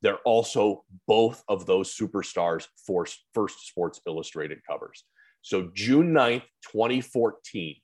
They're 0.02 0.20
also 0.26 0.84
both 1.08 1.44
of 1.48 1.66
those 1.66 1.96
superstars 1.96 2.66
for 2.86 3.06
first 3.34 3.68
Sports 3.68 4.02
Illustrated 4.08 4.60
covers. 4.68 5.06
So 5.42 5.70
June 5.74 6.12
9th, 6.12 6.44
2014, 6.72 7.76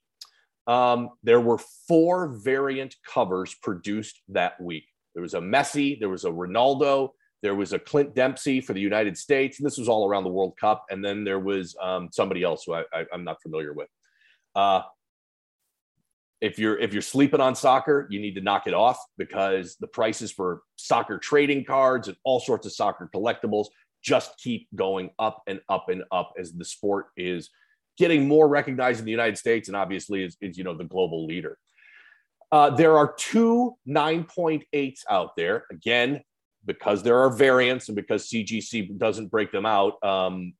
um, 0.68 1.10
there 1.24 1.42
were 1.42 1.60
four 1.88 2.28
variant 2.28 2.96
covers 3.08 3.56
produced 3.62 4.22
that 4.30 4.60
week. 4.60 4.86
There 5.14 5.22
was 5.22 5.34
a 5.34 5.40
Messi, 5.40 6.00
there 6.00 6.10
was 6.10 6.26
a 6.26 6.30
Ronaldo, 6.30 7.10
there 7.42 7.56
was 7.56 7.74
a 7.74 7.80
Clint 7.80 8.16
Dempsey 8.16 8.62
for 8.62 8.74
the 8.74 8.82
United 8.82 9.18
States, 9.18 9.60
and 9.60 9.66
this 9.66 9.78
was 9.78 9.88
all 9.88 10.08
around 10.08 10.24
the 10.24 10.30
World 10.30 10.58
Cup. 10.60 10.86
And 10.90 11.04
then 11.04 11.24
there 11.24 11.40
was 11.40 11.76
um, 11.82 12.10
somebody 12.12 12.44
else 12.44 12.64
who 12.66 12.74
I, 12.74 12.84
am 13.14 13.24
not 13.24 13.42
familiar 13.42 13.74
with. 13.74 13.88
Uh, 14.56 14.82
if 16.42 16.58
you're 16.58 16.80
if 16.80 16.94
you're 16.94 17.02
sleeping 17.02 17.42
on 17.42 17.56
soccer, 17.56 18.08
you 18.10 18.20
need 18.20 18.36
to 18.36 18.42
knock 18.42 18.68
it 18.68 18.74
off 18.74 18.98
because 19.18 19.76
the 19.80 19.88
prices 19.88 20.32
for 20.32 20.62
soccer 20.78 21.18
trading 21.18 21.66
cards 21.66 22.08
and 22.08 22.18
all 22.24 22.40
sorts 22.40 22.66
of 22.66 22.74
soccer 22.74 23.10
collectibles 23.14 23.68
just 24.02 24.38
keep 24.38 24.68
going 24.76 25.10
up 25.20 25.42
and 25.48 25.60
up 25.68 25.90
and 25.90 26.04
up 26.12 26.32
as 26.40 26.54
the 26.54 26.64
sport 26.64 27.08
is 27.18 27.50
getting 27.98 28.28
more 28.28 28.48
recognized 28.48 29.00
in 29.00 29.06
the 29.06 29.12
United 29.12 29.38
States 29.38 29.68
and 29.68 29.76
obviously 29.76 30.24
is, 30.24 30.38
is 30.40 30.58
you 30.58 30.64
know 30.64 30.76
the 30.76 30.86
global 30.86 31.26
leader. 31.26 31.58
Uh, 32.52 32.70
there 32.70 32.98
are 32.98 33.14
two 33.18 33.76
9.8s 33.88 35.02
out 35.10 35.36
there. 35.36 35.66
Again, 35.70 36.22
because 36.66 37.04
there 37.04 37.20
are 37.20 37.32
variants 37.32 37.90
and 37.90 37.96
because 37.96 38.30
CGC 38.30 38.98
doesn't 38.98 39.28
break 39.28 39.52
them 39.52 39.66
out, 39.66 40.04
um, 40.04 40.54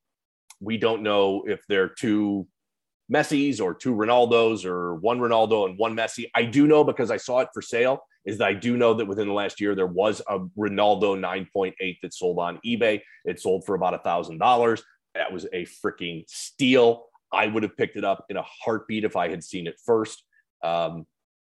we 0.60 0.76
don't 0.76 1.02
know 1.02 1.44
if 1.46 1.60
they're 1.68 1.88
two 1.88 2.46
Messi's 3.12 3.60
or 3.60 3.74
two 3.74 3.94
Ronaldos 3.94 4.64
or 4.64 4.94
one 4.96 5.18
Ronaldo 5.18 5.68
and 5.68 5.78
one 5.78 5.96
Messi. 5.96 6.30
I 6.34 6.44
do 6.44 6.66
know 6.66 6.84
because 6.84 7.10
I 7.10 7.16
saw 7.16 7.40
it 7.40 7.48
for 7.52 7.62
sale 7.62 8.00
is 8.24 8.38
that 8.38 8.48
I 8.48 8.52
do 8.52 8.76
know 8.76 8.94
that 8.94 9.06
within 9.06 9.28
the 9.28 9.34
last 9.34 9.60
year 9.60 9.74
there 9.74 9.86
was 9.86 10.20
a 10.28 10.38
Ronaldo 10.58 11.18
9.8 11.18 11.74
that 12.02 12.14
sold 12.14 12.38
on 12.38 12.60
eBay. 12.64 13.00
It 13.24 13.40
sold 13.40 13.64
for 13.64 13.74
about 13.74 13.94
a 13.94 13.98
thousand 13.98 14.38
dollars. 14.38 14.82
That 15.14 15.32
was 15.32 15.46
a 15.52 15.66
freaking 15.84 16.24
steal. 16.28 17.06
I 17.32 17.46
would 17.46 17.62
have 17.62 17.76
picked 17.76 17.96
it 17.96 18.04
up 18.04 18.26
in 18.28 18.36
a 18.36 18.44
heartbeat 18.64 19.04
if 19.04 19.16
I 19.16 19.28
had 19.28 19.42
seen 19.42 19.66
it 19.66 19.76
first. 19.84 20.22
Um, 20.62 21.06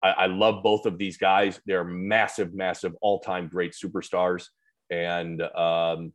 I, 0.04 0.10
I, 0.12 0.25
love 0.28 0.62
both 0.64 0.86
of 0.86 0.98
these 0.98 1.18
guys. 1.18 1.60
They're 1.66 1.84
massive, 1.84 2.54
massive, 2.54 2.94
all-time 3.02 3.48
great 3.48 3.74
superstars, 3.74 4.48
and 4.90 5.42
um, 5.42 6.14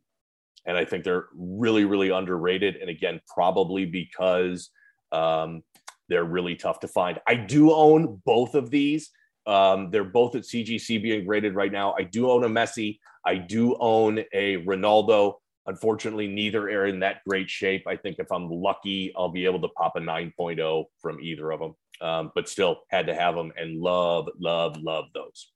and 0.65 0.77
I 0.77 0.85
think 0.85 1.03
they're 1.03 1.27
really, 1.35 1.85
really 1.85 2.09
underrated. 2.09 2.75
And 2.77 2.89
again, 2.89 3.19
probably 3.27 3.85
because 3.85 4.69
um, 5.11 5.63
they're 6.09 6.23
really 6.23 6.55
tough 6.55 6.79
to 6.81 6.87
find. 6.87 7.19
I 7.27 7.35
do 7.35 7.71
own 7.73 8.21
both 8.25 8.55
of 8.55 8.69
these. 8.69 9.09
Um, 9.47 9.89
they're 9.89 10.03
both 10.03 10.35
at 10.35 10.43
CGC 10.43 11.01
being 11.01 11.25
graded 11.25 11.55
right 11.55 11.71
now. 11.71 11.95
I 11.97 12.03
do 12.03 12.29
own 12.29 12.43
a 12.43 12.49
Messi. 12.49 12.99
I 13.25 13.35
do 13.35 13.75
own 13.79 14.19
a 14.33 14.57
Ronaldo. 14.65 15.35
Unfortunately, 15.67 16.27
neither 16.27 16.69
are 16.69 16.85
in 16.85 16.99
that 16.99 17.21
great 17.27 17.49
shape. 17.49 17.87
I 17.87 17.95
think 17.95 18.17
if 18.19 18.31
I'm 18.31 18.49
lucky, 18.49 19.13
I'll 19.15 19.29
be 19.29 19.45
able 19.45 19.61
to 19.61 19.69
pop 19.69 19.95
a 19.95 19.99
9.0 19.99 20.85
from 20.99 21.19
either 21.21 21.51
of 21.51 21.59
them. 21.59 21.75
Um, 22.01 22.31
but 22.33 22.49
still, 22.49 22.81
had 22.89 23.07
to 23.07 23.13
have 23.13 23.35
them 23.35 23.51
and 23.55 23.79
love, 23.79 24.27
love, 24.39 24.77
love 24.77 25.05
those. 25.13 25.51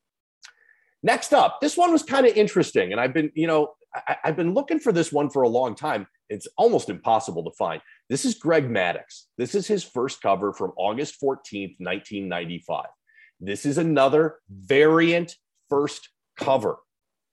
Next 1.02 1.34
up, 1.34 1.60
this 1.62 1.78
one 1.78 1.92
was 1.92 2.04
kind 2.04 2.26
of 2.26 2.36
interesting. 2.36 2.92
And 2.92 3.02
I've 3.02 3.14
been, 3.14 3.32
you 3.36 3.48
know, 3.48 3.74
I, 3.96 4.18
have 4.24 4.36
been 4.36 4.54
looking 4.54 4.80
for 4.80 4.92
this 4.92 5.12
one 5.12 5.30
for 5.30 5.44
a 5.44 5.50
long 5.50 5.76
time. 5.76 6.08
It's 6.30 6.48
almost 6.58 6.90
impossible 6.90 7.44
to 7.44 7.52
find. 7.52 7.82
This 8.10 8.26
is 8.26 8.36
Greg 8.36 8.70
Maddux. 8.70 9.26
This 9.38 9.56
is 9.56 9.68
his 9.68 9.84
first 9.84 10.22
cover 10.22 10.54
from 10.54 10.72
August 10.78 11.22
14th, 11.22 11.76
1995. 11.80 12.86
This 13.40 13.66
is 13.66 13.78
another 13.78 14.38
variant 14.50 15.36
first 15.70 16.10
cover. 16.38 16.78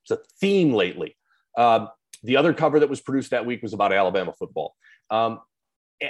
It's 0.05 0.11
a 0.11 0.21
theme 0.41 0.73
lately. 0.73 1.17
Um, 1.57 1.89
the 2.23 2.37
other 2.37 2.53
cover 2.53 2.81
that 2.81 2.89
was 2.89 3.01
produced 3.01 3.31
that 3.31 3.47
week 3.47 3.63
was 3.63 3.73
about 3.73 3.93
Alabama 3.93 4.33
football. 4.39 4.75
Um, 5.11 5.41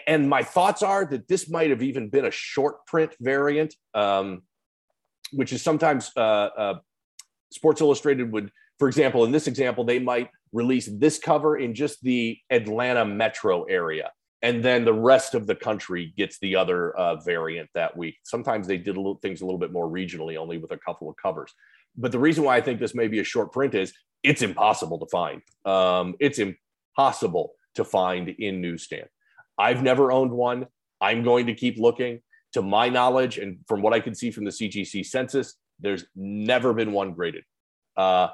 and 0.07 0.29
my 0.29 0.43
thoughts 0.43 0.83
are 0.83 1.05
that 1.07 1.29
this 1.29 1.51
might 1.51 1.71
have 1.71 1.83
even 1.83 2.09
been 2.09 2.25
a 2.25 2.31
short 2.31 2.87
print 2.87 3.15
variant, 3.21 3.75
um, 3.95 4.43
which 5.33 5.53
is 5.53 5.63
sometimes 5.63 6.11
uh, 6.17 6.21
uh, 6.21 6.75
Sports 7.51 7.81
Illustrated 7.81 8.33
would, 8.33 8.51
for 8.79 8.89
example, 8.89 9.25
in 9.25 9.33
this 9.33 9.47
example, 9.47 9.85
they 9.85 9.99
might 9.99 10.31
release 10.53 10.89
this 10.93 11.19
cover 11.19 11.57
in 11.57 11.75
just 11.75 12.03
the 12.03 12.39
Atlanta 12.51 13.05
metro 13.05 13.65
area. 13.65 14.11
And 14.43 14.63
then 14.63 14.85
the 14.85 14.93
rest 14.93 15.35
of 15.35 15.47
the 15.47 15.55
country 15.55 16.13
gets 16.17 16.39
the 16.41 16.57
other 16.57 16.97
uh, 16.97 17.17
variant 17.17 17.71
that 17.75 17.97
week. 17.97 18.17
Sometimes 18.25 18.67
they 18.67 18.77
did 18.77 18.97
a 18.97 19.01
little, 19.01 19.19
things 19.23 19.41
a 19.41 19.45
little 19.45 19.59
bit 19.59 19.73
more 19.73 19.89
regionally, 19.89 20.37
only 20.37 20.59
with 20.59 20.73
a 20.73 20.79
couple 20.79 21.09
of 21.09 21.17
covers. 21.17 21.53
But 21.97 22.11
the 22.11 22.19
reason 22.19 22.43
why 22.43 22.57
I 22.57 22.61
think 22.61 22.81
this 22.81 22.95
may 22.95 23.07
be 23.07 23.21
a 23.21 23.25
short 23.25 23.53
print 23.53 23.75
is 23.75 23.93
it's 24.23 24.43
impossible 24.43 24.99
to 24.99 25.07
find. 25.07 25.43
Um, 25.65 26.17
it's 26.19 26.41
impossible 26.41 27.53
to 27.75 27.85
find 27.85 28.29
in 28.31 28.61
newsstand. 28.61 29.09
I've 29.63 29.83
never 29.83 30.11
owned 30.11 30.33
one. 30.33 30.67
I'm 31.01 31.23
going 31.23 31.47
to 31.47 31.55
keep 31.55 31.79
looking. 31.79 32.21
To 32.55 32.61
my 32.61 32.91
knowledge, 32.91 33.39
and 33.39 33.61
from 33.67 33.81
what 33.81 33.95
I 33.95 34.01
can 34.01 34.15
see 34.15 34.31
from 34.31 34.45
the 34.45 34.51
CGC 34.51 35.07
census, 35.07 35.55
there's 35.81 36.05
never 36.15 36.75
been 36.75 36.93
one 36.93 37.15
graded. 37.15 37.45
Uh, 37.97 38.29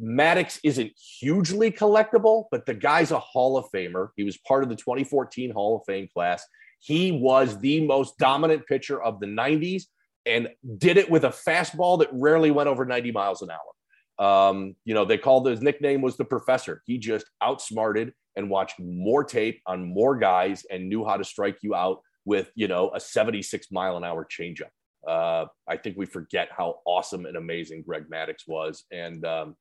Maddux 0.00 0.60
isn't 0.62 0.92
hugely 1.18 1.72
collectible, 1.72 2.44
but 2.52 2.66
the 2.66 2.74
guy's 2.74 3.10
a 3.10 3.18
Hall 3.18 3.56
of 3.56 3.66
Famer. 3.74 4.10
He 4.14 4.22
was 4.22 4.36
part 4.36 4.62
of 4.62 4.68
the 4.68 4.76
2014 4.76 5.50
Hall 5.50 5.76
of 5.76 5.82
Fame 5.86 6.06
class. 6.14 6.44
He 6.78 7.10
was 7.10 7.58
the 7.58 7.84
most 7.84 8.16
dominant 8.18 8.64
pitcher 8.66 9.02
of 9.02 9.18
the 9.18 9.26
90s 9.26 9.84
and 10.24 10.48
did 10.76 10.98
it 10.98 11.10
with 11.10 11.24
a 11.24 11.30
fastball 11.30 11.98
that 11.98 12.10
rarely 12.12 12.52
went 12.52 12.68
over 12.68 12.84
90 12.84 13.10
miles 13.10 13.42
an 13.42 13.48
hour. 13.50 14.24
Um, 14.24 14.76
you 14.84 14.94
know, 14.94 15.04
they 15.04 15.18
called 15.18 15.48
his 15.48 15.62
nickname 15.62 16.00
was 16.00 16.16
the 16.16 16.24
professor. 16.24 16.82
He 16.86 16.98
just 16.98 17.26
outsmarted 17.42 18.12
and 18.38 18.48
watched 18.48 18.78
more 18.78 19.24
tape 19.24 19.60
on 19.66 19.84
more 19.84 20.16
guys 20.16 20.64
and 20.70 20.88
knew 20.88 21.04
how 21.04 21.16
to 21.16 21.24
strike 21.24 21.58
you 21.60 21.74
out 21.74 22.00
with, 22.24 22.50
you 22.54 22.68
know, 22.68 22.90
a 22.94 23.00
76 23.00 23.66
mile 23.72 23.96
an 23.96 24.04
hour 24.04 24.24
changeup. 24.24 24.70
Uh, 25.06 25.46
I 25.68 25.76
think 25.76 25.96
we 25.98 26.06
forget 26.06 26.48
how 26.56 26.76
awesome 26.86 27.26
and 27.26 27.36
amazing 27.36 27.82
Greg 27.82 28.04
Maddux 28.08 28.46
was. 28.46 28.84
And 28.92 29.26
um, 29.26 29.56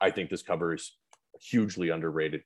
I 0.00 0.10
think 0.10 0.28
this 0.28 0.42
cover 0.42 0.74
is 0.74 0.94
hugely 1.40 1.88
underrated. 1.88 2.42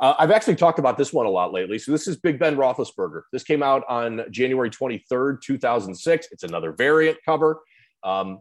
Uh, 0.00 0.14
I've 0.18 0.30
actually 0.30 0.56
talked 0.56 0.78
about 0.78 0.98
this 0.98 1.12
one 1.12 1.26
a 1.26 1.30
lot 1.30 1.52
lately. 1.52 1.78
So 1.78 1.92
this 1.92 2.06
is 2.06 2.16
Big 2.18 2.38
Ben 2.38 2.56
Roethlisberger. 2.56 3.22
This 3.32 3.42
came 3.42 3.62
out 3.62 3.84
on 3.88 4.22
January 4.30 4.70
23rd, 4.70 5.40
2006. 5.42 6.28
It's 6.30 6.42
another 6.42 6.72
variant 6.72 7.18
cover. 7.24 7.60
Um, 8.02 8.40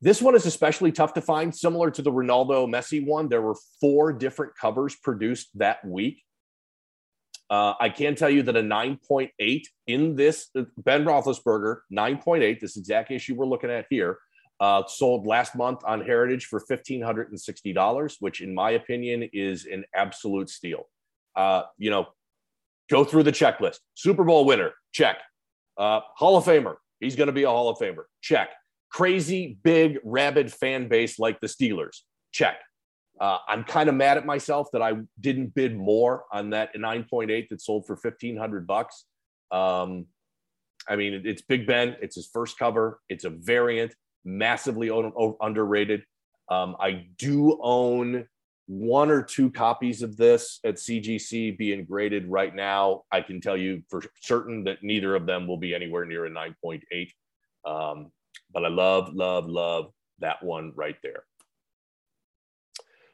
this 0.00 0.22
one 0.22 0.36
is 0.36 0.46
especially 0.46 0.92
tough 0.92 1.14
to 1.14 1.20
find, 1.20 1.54
similar 1.54 1.90
to 1.90 2.02
the 2.02 2.12
Ronaldo 2.12 2.68
Messi 2.68 3.04
one. 3.04 3.28
There 3.28 3.42
were 3.42 3.56
four 3.80 4.12
different 4.12 4.52
covers 4.56 4.94
produced 4.94 5.48
that 5.58 5.84
week. 5.84 6.22
Uh, 7.50 7.74
I 7.80 7.88
can 7.88 8.14
tell 8.14 8.28
you 8.28 8.42
that 8.42 8.56
a 8.56 8.60
9.8 8.60 9.62
in 9.86 10.14
this 10.16 10.50
Ben 10.76 11.04
Roethlisberger 11.04 11.78
9.8, 11.92 12.60
this 12.60 12.76
exact 12.76 13.10
issue 13.10 13.34
we're 13.34 13.46
looking 13.46 13.70
at 13.70 13.86
here, 13.88 14.18
uh, 14.60 14.82
sold 14.86 15.26
last 15.26 15.56
month 15.56 15.80
on 15.86 16.00
Heritage 16.00 16.46
for 16.46 16.60
$1,560, 16.60 18.16
which, 18.20 18.40
in 18.40 18.54
my 18.54 18.72
opinion, 18.72 19.28
is 19.32 19.66
an 19.66 19.84
absolute 19.94 20.50
steal. 20.50 20.88
Uh, 21.34 21.62
you 21.78 21.90
know, 21.90 22.08
go 22.90 23.04
through 23.04 23.22
the 23.22 23.32
checklist 23.32 23.78
Super 23.94 24.24
Bowl 24.24 24.44
winner, 24.44 24.72
check. 24.92 25.18
Uh, 25.76 26.00
Hall 26.16 26.36
of 26.36 26.44
Famer, 26.44 26.76
he's 27.00 27.16
going 27.16 27.28
to 27.28 27.32
be 27.32 27.44
a 27.44 27.48
Hall 27.48 27.68
of 27.68 27.78
Famer, 27.78 28.04
check. 28.20 28.50
Crazy, 28.90 29.58
big, 29.62 29.98
rabid 30.04 30.52
fan 30.52 30.88
base 30.88 31.18
like 31.18 31.40
the 31.40 31.46
Steelers, 31.46 31.98
check. 32.32 32.58
Uh, 33.20 33.38
I'm 33.48 33.64
kind 33.64 33.88
of 33.88 33.94
mad 33.94 34.16
at 34.16 34.24
myself 34.26 34.68
that 34.72 34.82
I 34.82 34.94
didn't 35.20 35.54
bid 35.54 35.76
more 35.76 36.24
on 36.32 36.50
that 36.50 36.74
9.8 36.74 37.48
that 37.48 37.60
sold 37.60 37.86
for 37.86 37.94
1500 37.94 38.66
bucks. 38.66 39.04
Um, 39.50 40.06
I 40.88 40.96
mean, 40.96 41.22
it's 41.24 41.42
Big 41.42 41.66
Ben. 41.66 41.96
It's 42.00 42.14
his 42.14 42.28
first 42.32 42.58
cover. 42.58 43.00
It's 43.08 43.24
a 43.24 43.30
variant 43.30 43.94
massively 44.24 44.90
underrated. 45.40 46.04
Um, 46.48 46.76
I 46.80 47.06
do 47.18 47.58
own 47.62 48.26
one 48.66 49.10
or 49.10 49.22
two 49.22 49.50
copies 49.50 50.02
of 50.02 50.16
this 50.16 50.60
at 50.64 50.76
CGC 50.76 51.56
being 51.56 51.84
graded 51.84 52.28
right 52.28 52.54
now. 52.54 53.02
I 53.10 53.22
can 53.22 53.40
tell 53.40 53.56
you 53.56 53.82
for 53.88 54.02
certain 54.20 54.64
that 54.64 54.82
neither 54.82 55.14
of 55.14 55.26
them 55.26 55.46
will 55.46 55.56
be 55.56 55.74
anywhere 55.74 56.04
near 56.04 56.26
a 56.26 56.30
9.8. 56.30 57.10
Um, 57.66 58.12
but 58.52 58.64
I 58.64 58.68
love, 58.68 59.14
love, 59.14 59.46
love 59.46 59.92
that 60.20 60.42
one 60.42 60.72
right 60.74 60.96
there. 61.02 61.24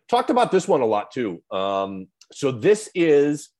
Talked 0.09 0.31
about 0.31 0.53
this 0.53 0.69
one 0.69 0.81
a 0.81 0.87
lot 0.87 1.11
too. 1.11 1.43
Um, 1.51 2.09
so 2.33 2.53
this 2.53 2.91
is 2.95 3.51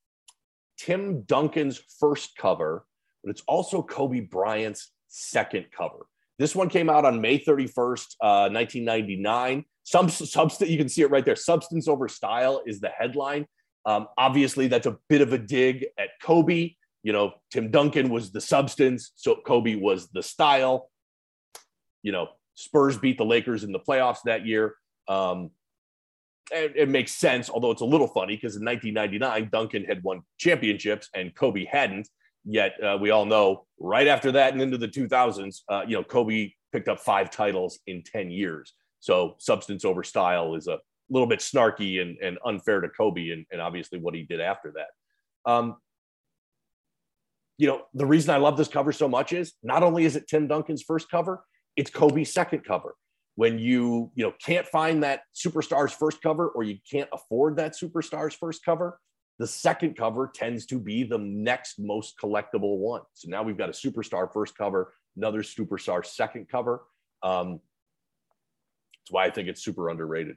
Tim 0.79 1.23
Duncan's 1.23 1.81
first 1.99 2.37
cover, 2.37 2.85
but 3.23 3.31
it's 3.31 3.43
also 3.47 3.83
Kobe 3.83 4.21
Bryant's 4.21 4.93
second 5.09 5.67
cover. 5.77 6.07
This 6.39 6.55
one 6.55 6.69
came 6.69 6.91
out 6.91 7.05
on 7.05 7.21
May 7.21 7.39
31st, 7.39 8.17
uh, 8.21 8.51
1999. 8.51 9.65
Some 9.85 10.09
substance, 10.09 10.71
you 10.71 10.79
can 10.79 10.89
see 10.89 11.03
it 11.03 11.11
right 11.11 11.25
there. 11.25 11.37
Substance 11.37 11.87
over 11.87 12.09
style 12.09 12.63
is 12.67 12.81
the 12.81 12.89
headline. 12.89 13.47
Um, 13.87 14.09
obviously, 14.19 14.67
that's 14.67 14.87
a 14.87 14.97
bit 15.09 15.21
of 15.21 15.33
a 15.33 15.39
dig 15.39 15.87
at 15.99 16.09
Kobe. 16.23 16.75
You 17.03 17.13
know, 17.13 17.35
Tim 17.53 17.71
Duncan 17.71 18.09
was 18.09 18.33
the 18.33 18.41
substance, 18.41 19.13
so 19.15 19.37
Kobe 19.47 19.77
was 19.77 20.09
the 20.09 20.23
style. 20.23 20.91
You 22.05 22.13
know, 22.13 22.29
Spurs 22.55 22.97
beat 22.97 23.19
the 23.19 23.25
Lakers 23.25 23.65
in 23.65 23.73
the 23.73 23.81
playoffs 23.81 24.23
that 24.27 24.47
year. 24.47 24.77
Um, 25.09 25.51
it, 26.53 26.75
it 26.77 26.89
makes 26.89 27.13
sense, 27.13 27.51
although 27.51 27.71
it's 27.71 27.81
a 27.81 27.87
little 27.87 28.07
funny 28.07 28.37
because 28.37 28.57
in 28.57 28.65
1999, 28.65 29.49
Duncan 29.51 29.85
had 29.85 30.05
won 30.05 30.23
championships 30.39 31.09
and 31.15 31.35
Kobe 31.35 31.65
hadn't. 31.65 32.09
Yet 32.45 32.75
uh, 32.83 32.99
we 33.01 33.11
all 33.11 33.25
know 33.25 33.67
right 33.81 34.07
after 34.07 34.31
that 34.33 34.53
and 34.53 34.61
into 34.61 34.77
the 34.77 34.89
2000s, 34.89 35.63
uh, 35.69 35.83
you 35.89 35.97
know, 35.97 36.05
Kobe 36.05 36.53
picked 36.73 36.89
up 36.89 37.01
five 37.01 37.31
titles 37.31 37.79
in 37.87 38.03
10 38.03 38.31
years. 38.31 38.75
So 39.01 39.37
substance 39.39 39.85
over 39.85 40.03
style 40.03 40.55
is 40.55 40.69
a 40.69 40.79
little 41.09 41.27
bit 41.27 41.41
snarky 41.41 42.03
and, 42.03 42.19
and 42.19 42.39
unfair 42.45 42.81
to 42.81 42.89
Kobe 42.89 43.31
and, 43.31 43.47
and 43.51 43.61
obviously 43.61 43.99
what 43.99 44.15
he 44.15 44.23
did 44.23 44.41
after 44.41 44.75
that. 44.77 45.51
Um, 45.51 45.77
you 47.57 47.69
know, 47.69 47.83
the 47.95 48.07
reason 48.07 48.35
I 48.35 48.39
love 48.39 48.57
this 48.57 48.69
cover 48.69 48.93
so 48.93 49.09
much 49.09 49.33
is 49.33 49.55
not 49.63 49.83
only 49.83 50.05
is 50.05 50.17
it 50.17 50.27
Tim 50.29 50.49
Duncan's 50.49 50.83
first 50.83 51.11
cover, 51.11 51.45
it's 51.77 51.91
Kobe's 51.91 52.33
second 52.33 52.65
cover. 52.65 52.95
When 53.37 53.59
you, 53.59 54.13
you 54.15 54.25
know, 54.25 54.33
can't 54.45 54.67
find 54.67 55.03
that 55.03 55.23
superstar's 55.35 55.93
first 55.93 56.23
cover 56.23 56.49
or 56.49 56.63
you 56.63 56.79
can't 56.89 57.09
afford 57.13 57.57
that 57.57 57.75
superstar's 57.77 58.35
first 58.35 58.65
cover, 58.65 59.01
the 59.39 59.47
second 59.47 59.97
cover 59.97 60.31
tends 60.33 60.67
to 60.67 60.79
be 60.79 61.03
the 61.03 61.19
next 61.19 61.79
most 61.79 62.15
collectible 62.23 62.79
one. 62.79 63.03
So 63.15 63.29
now 63.29 63.43
we've 63.43 63.59
got 63.59 63.69
a 63.69 63.73
superstar 63.73 64.33
first 64.33 64.57
cover, 64.57 64.95
another 65.17 65.43
superstar 65.43 66.07
second 66.07 66.49
cover. 66.49 66.85
Um, 67.23 67.61
that's 69.05 69.11
why 69.11 69.25
I 69.25 69.31
think 69.31 69.49
it's 69.49 69.65
super 69.65 69.89
underrated. 69.89 70.37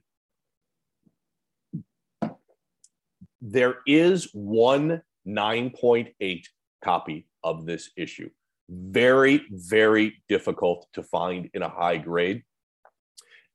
There 3.42 3.78
is 3.86 4.30
one 4.34 5.04
9.8 5.28 6.46
copy 6.84 7.28
of 7.44 7.66
this 7.66 7.92
issue. 7.96 8.30
Very, 8.70 9.46
very 9.50 10.22
difficult 10.28 10.88
to 10.94 11.04
find 11.04 11.50
in 11.54 11.62
a 11.62 11.70
high 11.70 11.98
grade. 11.98 12.44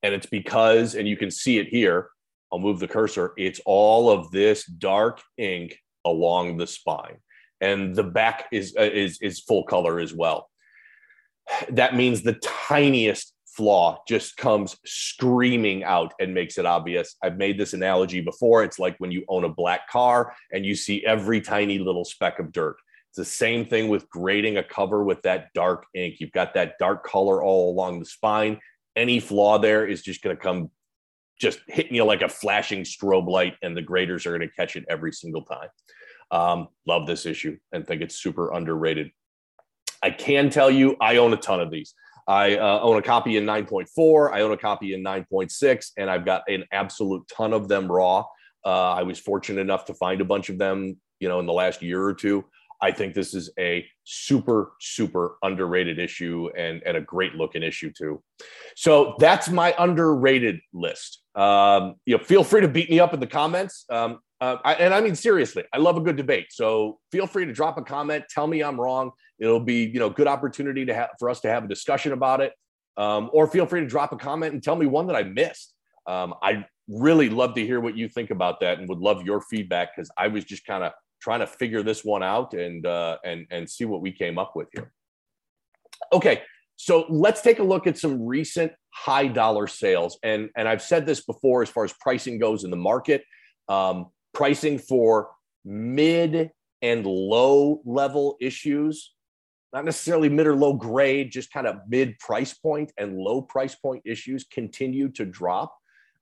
And 0.03 0.15
it's 0.15 0.27
because, 0.27 0.95
and 0.95 1.07
you 1.07 1.17
can 1.17 1.31
see 1.31 1.59
it 1.59 1.69
here, 1.69 2.09
I'll 2.53 2.59
move 2.59 2.81
the 2.81 2.89
cursor. 2.89 3.33
It's 3.37 3.61
all 3.65 4.11
of 4.11 4.31
this 4.31 4.65
dark 4.67 5.21
ink 5.39 5.79
along 6.05 6.59
the 6.59 6.67
spine, 6.67 7.17
and 7.61 7.95
the 7.95 8.03
back 8.03 8.47
is 8.53 8.75
uh, 8.79 8.83
is 8.83 9.19
is 9.23 9.41
full 9.41 9.65
color 9.65 9.99
as 9.99 10.13
well. 10.13 10.51
That 11.71 11.97
means 11.97 12.23
the 12.23 12.39
tiniest 12.43 13.33
flaw 13.47 14.03
just 14.07 14.37
comes 14.37 14.77
screaming 14.85 15.85
out 15.85 16.13
and 16.21 16.35
makes 16.35 16.59
it 16.59 16.67
obvious. 16.67 17.17
I've 17.23 17.37
made 17.37 17.59
this 17.59 17.73
analogy 17.73 18.21
before. 18.21 18.65
It's 18.65 18.79
like 18.79 18.97
when 18.99 19.11
you 19.11 19.25
own 19.29 19.45
a 19.45 19.49
black 19.49 19.89
car 19.89 20.35
and 20.53 20.65
you 20.65 20.75
see 20.75 21.05
every 21.05 21.41
tiny 21.41 21.79
little 21.79 22.05
speck 22.05 22.39
of 22.39 22.53
dirt. 22.53 22.77
It's 23.13 23.19
the 23.19 23.25
same 23.27 23.67
thing 23.67 23.91
with 23.91 24.09
grading 24.09 24.57
a 24.57 24.63
cover 24.63 25.05
with 25.05 25.21
that 25.21 25.53
dark 25.53 25.85
ink. 25.95 26.15
You've 26.19 26.33
got 26.33 26.55
that 26.55 26.79
dark 26.79 27.05
color 27.05 27.43
all 27.43 27.71
along 27.71 27.99
the 27.99 28.07
spine. 28.07 28.59
Any 28.97 29.21
flaw 29.21 29.59
there 29.59 29.87
is 29.87 30.01
just 30.01 30.23
going 30.23 30.35
to 30.35 30.43
come 30.43 30.71
just 31.39 31.61
hitting 31.67 31.95
you 31.95 32.05
like 32.05 32.23
a 32.23 32.29
flashing 32.31 32.85
strobe 32.85 33.29
light, 33.29 33.57
and 33.61 33.77
the 33.77 33.83
graders 33.83 34.25
are 34.25 34.31
going 34.31 34.49
to 34.49 34.55
catch 34.55 34.77
it 34.77 34.87
every 34.89 35.13
single 35.13 35.43
time. 35.43 35.69
Um, 36.31 36.69
love 36.87 37.07
this 37.07 37.27
issue 37.27 37.59
and 37.71 37.87
think 37.87 38.01
it's 38.01 38.17
super 38.17 38.51
underrated. 38.51 39.11
I 40.03 40.09
can 40.09 40.49
tell 40.49 40.71
you, 40.71 40.97
I 40.99 41.19
own 41.19 41.35
a 41.35 41.37
ton 41.37 41.61
of 41.61 41.71
these. 41.71 41.93
I 42.27 42.57
uh, 42.57 42.81
own 42.81 42.97
a 42.97 43.03
copy 43.03 43.37
in 43.37 43.45
9.4, 43.45 44.33
I 44.33 44.41
own 44.41 44.53
a 44.53 44.57
copy 44.57 44.95
in 44.95 45.05
9.6, 45.05 45.91
and 45.99 46.09
I've 46.09 46.25
got 46.25 46.45
an 46.49 46.65
absolute 46.73 47.29
ton 47.29 47.53
of 47.53 47.69
them 47.69 47.93
raw. 47.93 48.25
Uh, 48.65 48.93
I 48.93 49.03
was 49.03 49.19
fortunate 49.19 49.61
enough 49.61 49.85
to 49.87 49.95
find 49.95 50.23
a 50.23 50.25
bunch 50.25 50.49
of 50.49 50.57
them, 50.57 50.97
you 51.21 51.29
know, 51.29 51.41
in 51.41 51.47
the 51.47 51.53
last 51.53 51.83
year 51.83 52.03
or 52.03 52.15
two. 52.15 52.47
I 52.83 52.91
think 52.91 53.15
this 53.15 53.33
is 53.33 53.49
a 53.59 53.87
super, 54.03 54.73
super 54.81 55.37
underrated 55.43 56.01
issue 56.01 56.51
and, 56.57 56.83
and 56.85 56.97
a 56.97 57.01
great 57.01 57.37
looking 57.37 57.63
issue 57.63 57.93
too. 57.97 58.21
So 58.75 59.15
that's 59.21 59.49
my 59.49 59.73
underrated 59.79 60.61
list. 60.73 61.23
Um, 61.37 61.95
you 62.05 62.19
know, 62.19 62.25
feel 62.25 62.43
free 62.43 62.61
to 62.63 62.69
beat 62.69 62.91
me 62.91 62.99
up 62.99 63.15
in 63.15 63.21
the 63.21 63.27
comments. 63.27 63.85
Um, 63.89 64.19
uh, 64.41 64.57
I, 64.65 64.75
and 64.75 64.93
I 64.93 65.01
mean 65.01 65.15
seriously, 65.15 65.63
I 65.73 65.79
love 65.79 65.97
a 65.97 66.01
good 66.01 66.17
debate. 66.17 66.47
So 66.51 66.99
feel 67.13 67.29
free 67.29 67.47
to 67.47 67.53
drop 67.53 67.79
a 67.79 67.83
comment. 67.83 68.25
Tell 68.29 68.49
me 68.49 68.61
I'm 68.61 68.79
wrong. 68.79 69.13
It'll 69.39 69.61
be 69.61 69.85
you 69.85 70.01
know 70.01 70.11
good 70.11 70.27
opportunity 70.27 70.85
to 70.85 70.95
have 70.95 71.11
for 71.21 71.31
us 71.31 71.41
to 71.43 71.49
have 71.49 71.65
a 71.65 71.69
discussion 71.69 72.13
about 72.13 72.41
it. 72.41 72.53
Um, 72.97 73.31
or 73.33 73.47
feel 73.47 73.65
free 73.65 73.81
to 73.81 73.87
drop 73.87 74.13
a 74.13 74.17
comment 74.17 74.53
and 74.53 74.63
tell 74.63 74.75
me 74.75 74.87
one 74.87 75.07
that 75.07 75.17
I 75.17 75.23
missed. 75.23 75.73
Um, 76.09 76.35
I 76.43 76.67
really 76.89 77.29
love 77.29 77.55
to 77.55 77.65
hear 77.65 77.81
what 77.81 77.97
you 77.97 78.09
think 78.09 78.31
about 78.31 78.59
that 78.61 78.81
and 78.81 78.89
would 78.89 78.99
love 78.99 79.25
your 79.25 79.41
feedback 79.41 79.95
because 79.95 80.11
I 80.19 80.27
was 80.27 80.45
just 80.45 80.67
kind 80.67 80.83
of 80.83 80.93
trying 81.23 81.41
to 81.41 81.47
figure 81.47 81.83
this 81.83 82.05
one 82.05 82.23
out 82.23 82.53
and 82.53 82.85
uh, 82.85 83.17
and 83.25 83.47
and 83.51 83.71
see 83.71 83.85
what 83.85 84.03
we 84.03 84.13
came 84.13 84.39
up 84.39 84.55
with 84.57 84.69
here. 84.73 84.93
Okay, 86.13 86.43
so 86.77 87.07
let's 87.09 87.41
take 87.41 87.61
a 87.61 87.63
look 87.63 87.87
at 87.87 87.97
some 87.97 88.27
recent 88.27 88.73
high 88.91 89.29
dollar 89.29 89.67
sales, 89.67 90.19
and 90.23 90.51
and 90.57 90.69
I've 90.69 90.83
said 90.83 91.07
this 91.07 91.25
before 91.25 91.63
as 91.63 91.71
far 91.71 91.85
as 91.85 91.93
pricing 91.95 92.39
goes 92.39 92.65
in 92.65 92.71
the 92.71 92.77
market. 92.77 93.25
Um, 93.69 94.07
pricing 94.35 94.79
for 94.79 95.31
mid 95.65 96.51
and 96.83 97.07
low 97.07 97.81
level 97.85 98.37
issues, 98.41 99.15
not 99.73 99.85
necessarily 99.85 100.29
mid 100.29 100.49
or 100.49 100.57
low 100.57 100.73
grade, 100.73 101.31
just 101.31 101.53
kind 101.53 101.69
of 101.69 101.77
mid 101.89 102.19
price 102.19 102.53
point 102.53 102.93
and 102.99 103.17
low 103.17 103.41
price 103.41 103.77
point 103.77 104.03
issues 104.05 104.45
continue 104.45 105.09
to 105.11 105.25
drop. 105.25 105.77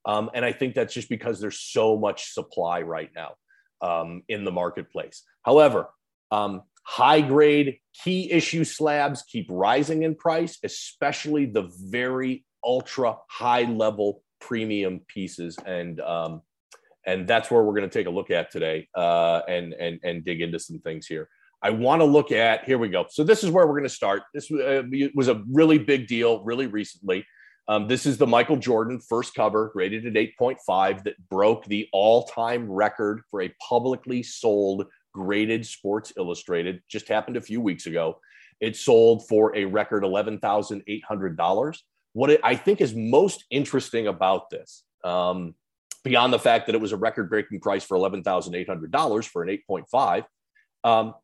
Um, 0.04 0.30
and 0.34 0.44
I 0.44 0.52
think 0.52 0.74
that's 0.74 0.94
just 0.94 1.08
because 1.08 1.40
there's 1.40 1.60
so 1.60 1.96
much 1.96 2.32
supply 2.32 2.82
right 2.82 3.10
now 3.14 3.34
um, 3.82 4.22
in 4.28 4.44
the 4.44 4.52
marketplace. 4.52 5.22
However, 5.42 5.88
um, 6.30 6.62
high 6.84 7.20
grade 7.20 7.78
key 8.02 8.30
issue 8.30 8.64
slabs 8.64 9.22
keep 9.22 9.46
rising 9.48 10.02
in 10.02 10.14
price, 10.14 10.58
especially 10.64 11.46
the 11.46 11.70
very 11.90 12.44
ultra 12.64 13.16
high 13.28 13.62
level 13.62 14.22
premium 14.40 15.00
pieces. 15.06 15.56
And 15.64 16.00
um, 16.00 16.42
and 17.06 17.26
that's 17.26 17.50
where 17.50 17.62
we're 17.62 17.74
going 17.74 17.88
to 17.88 17.98
take 17.98 18.06
a 18.06 18.10
look 18.10 18.30
at 18.30 18.50
today 18.50 18.88
uh, 18.94 19.40
and 19.48 19.72
and 19.74 20.00
and 20.02 20.24
dig 20.24 20.40
into 20.40 20.58
some 20.58 20.78
things 20.80 21.06
here. 21.06 21.28
I 21.62 21.70
want 21.70 22.00
to 22.00 22.06
look 22.06 22.32
at 22.32 22.64
here 22.64 22.78
we 22.78 22.88
go. 22.88 23.06
So 23.10 23.22
this 23.22 23.44
is 23.44 23.50
where 23.50 23.66
we're 23.66 23.74
going 23.74 23.84
to 23.84 23.88
start. 23.88 24.22
This 24.32 24.50
uh, 24.50 24.82
was 25.14 25.28
a 25.28 25.42
really 25.50 25.78
big 25.78 26.06
deal, 26.06 26.42
really 26.44 26.66
recently. 26.66 27.24
Um, 27.70 27.86
this 27.86 28.04
is 28.04 28.18
the 28.18 28.26
Michael 28.26 28.56
Jordan 28.56 28.98
first 28.98 29.32
cover, 29.32 29.70
graded 29.72 30.04
at 30.04 30.14
8.5, 30.14 31.04
that 31.04 31.28
broke 31.28 31.64
the 31.66 31.88
all-time 31.92 32.68
record 32.68 33.22
for 33.30 33.42
a 33.42 33.54
publicly 33.60 34.24
sold 34.24 34.86
graded 35.14 35.64
Sports 35.64 36.12
Illustrated. 36.16 36.82
Just 36.88 37.06
happened 37.06 37.36
a 37.36 37.40
few 37.40 37.60
weeks 37.60 37.86
ago. 37.86 38.18
It 38.58 38.74
sold 38.74 39.28
for 39.28 39.54
a 39.54 39.66
record 39.66 40.02
$11,800. 40.02 41.78
What 42.12 42.40
I 42.42 42.56
think 42.56 42.80
is 42.80 42.92
most 42.92 43.44
interesting 43.50 44.08
about 44.08 44.50
this, 44.50 44.82
um, 45.04 45.54
beyond 46.02 46.32
the 46.32 46.40
fact 46.40 46.66
that 46.66 46.74
it 46.74 46.80
was 46.80 46.90
a 46.90 46.96
record 46.96 47.30
breaking 47.30 47.60
price 47.60 47.84
for 47.84 47.96
$11,800 47.96 49.24
for 49.26 49.44
an 49.44 49.60
8.5, 49.70 50.24
um, 50.82 51.14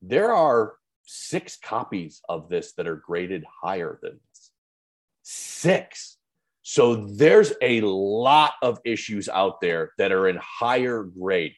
there 0.00 0.32
are 0.32 0.74
six 1.02 1.56
copies 1.56 2.22
of 2.28 2.48
this 2.48 2.74
that 2.74 2.86
are 2.86 2.94
graded 2.94 3.44
higher 3.62 3.98
than. 4.00 4.20
Six. 5.32 6.16
So 6.62 7.06
there's 7.06 7.52
a 7.62 7.80
lot 7.82 8.52
of 8.62 8.78
issues 8.84 9.28
out 9.28 9.60
there 9.60 9.92
that 9.98 10.12
are 10.12 10.28
in 10.28 10.38
higher 10.40 11.02
grade 11.02 11.54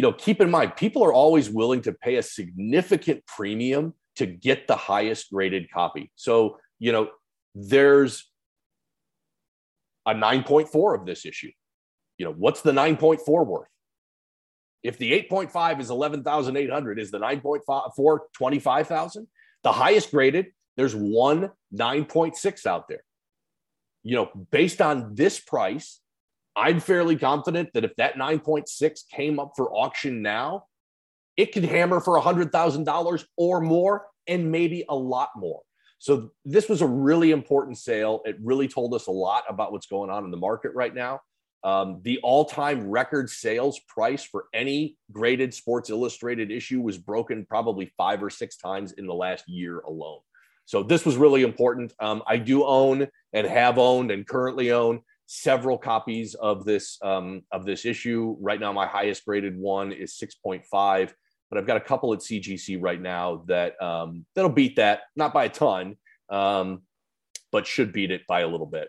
you 0.00 0.02
know, 0.02 0.12
keep 0.12 0.40
in 0.40 0.50
mind, 0.50 0.76
people 0.76 1.04
are 1.04 1.12
always 1.12 1.50
willing 1.50 1.82
to 1.82 1.92
pay 1.92 2.16
a 2.16 2.22
significant 2.22 3.22
premium 3.26 3.92
to 4.16 4.24
get 4.24 4.66
the 4.66 4.74
highest 4.74 5.30
graded 5.30 5.70
copy. 5.70 6.10
So, 6.14 6.58
you 6.78 6.90
know, 6.92 7.10
there's 7.54 8.26
a 10.06 10.14
9.4 10.14 10.98
of 10.98 11.06
this 11.06 11.26
issue. 11.26 11.50
You 12.18 12.26
know, 12.26 12.32
what's 12.32 12.62
the 12.62 12.72
9.4 12.72 13.46
worth? 13.46 13.68
If 14.82 14.96
the 14.96 15.12
8.5 15.30 15.80
is 15.80 15.90
11,800, 15.90 16.98
is 16.98 17.10
the 17.10 17.18
9.4 17.18 18.18
25,000? 18.32 19.26
The 19.62 19.72
highest 19.72 20.10
graded, 20.10 20.46
there's 20.80 20.96
one 20.96 21.50
9.6 21.74 22.64
out 22.64 22.88
there. 22.88 23.04
You 24.02 24.16
know, 24.16 24.30
based 24.50 24.80
on 24.80 25.14
this 25.14 25.38
price, 25.38 26.00
I'm 26.56 26.80
fairly 26.80 27.16
confident 27.16 27.68
that 27.74 27.84
if 27.84 27.94
that 27.96 28.14
9.6 28.14 29.00
came 29.12 29.38
up 29.38 29.52
for 29.56 29.70
auction 29.74 30.22
now, 30.22 30.64
it 31.36 31.52
could 31.52 31.64
hammer 31.66 32.00
for 32.00 32.18
$100,000 32.18 33.24
or 33.36 33.60
more 33.60 34.06
and 34.26 34.50
maybe 34.50 34.86
a 34.88 34.96
lot 34.96 35.28
more. 35.36 35.60
So 35.98 36.30
this 36.46 36.66
was 36.66 36.80
a 36.80 36.86
really 36.86 37.30
important 37.30 37.76
sale. 37.76 38.22
It 38.24 38.36
really 38.42 38.66
told 38.66 38.94
us 38.94 39.06
a 39.06 39.12
lot 39.12 39.44
about 39.50 39.72
what's 39.72 39.86
going 39.86 40.08
on 40.08 40.24
in 40.24 40.30
the 40.30 40.38
market 40.38 40.72
right 40.74 40.94
now. 40.94 41.20
Um, 41.62 42.00
the 42.04 42.20
all-time 42.22 42.88
record 42.88 43.28
sales 43.28 43.78
price 43.86 44.24
for 44.24 44.46
any 44.54 44.96
graded 45.12 45.52
Sports 45.52 45.90
Illustrated 45.90 46.50
issue 46.50 46.80
was 46.80 46.96
broken 46.96 47.44
probably 47.44 47.92
five 47.98 48.22
or 48.22 48.30
six 48.30 48.56
times 48.56 48.92
in 48.92 49.06
the 49.06 49.12
last 49.12 49.46
year 49.46 49.80
alone. 49.80 50.20
So 50.66 50.82
this 50.82 51.04
was 51.04 51.16
really 51.16 51.42
important. 51.42 51.92
Um, 51.98 52.22
I 52.26 52.36
do 52.36 52.64
own 52.64 53.08
and 53.32 53.46
have 53.46 53.78
owned 53.78 54.10
and 54.10 54.26
currently 54.26 54.70
own 54.70 55.00
several 55.26 55.78
copies 55.78 56.34
of 56.34 56.64
this 56.64 56.98
um, 57.02 57.42
of 57.52 57.64
this 57.64 57.84
issue. 57.84 58.36
Right 58.40 58.58
now, 58.58 58.72
my 58.72 58.86
highest 58.86 59.24
graded 59.24 59.56
one 59.56 59.92
is 59.92 60.14
6.5, 60.14 61.12
but 61.48 61.58
I've 61.58 61.66
got 61.66 61.76
a 61.76 61.80
couple 61.80 62.12
at 62.12 62.20
CGC 62.20 62.78
right 62.80 63.00
now 63.00 63.44
that 63.46 63.80
um, 63.82 64.26
that'll 64.34 64.50
beat 64.50 64.76
that, 64.76 65.02
not 65.16 65.32
by 65.32 65.44
a 65.44 65.48
ton, 65.48 65.96
um, 66.30 66.82
but 67.52 67.66
should 67.66 67.92
beat 67.92 68.10
it 68.10 68.26
by 68.26 68.40
a 68.40 68.48
little 68.48 68.66
bit. 68.66 68.88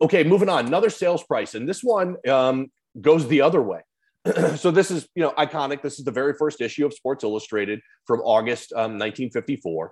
Okay, 0.00 0.24
moving 0.24 0.48
on. 0.48 0.66
Another 0.66 0.90
sales 0.90 1.22
price, 1.22 1.54
and 1.54 1.68
this 1.68 1.82
one 1.82 2.16
um, 2.28 2.70
goes 3.00 3.28
the 3.28 3.42
other 3.42 3.62
way. 3.62 3.80
so 4.56 4.70
this 4.70 4.90
is 4.90 5.08
you 5.14 5.22
know 5.22 5.32
iconic. 5.32 5.82
This 5.82 5.98
is 5.98 6.04
the 6.04 6.10
very 6.10 6.34
first 6.34 6.60
issue 6.60 6.86
of 6.86 6.94
Sports 6.94 7.24
Illustrated 7.24 7.80
from 8.06 8.20
August 8.20 8.72
1954. 8.74 9.84
Um, 9.84 9.90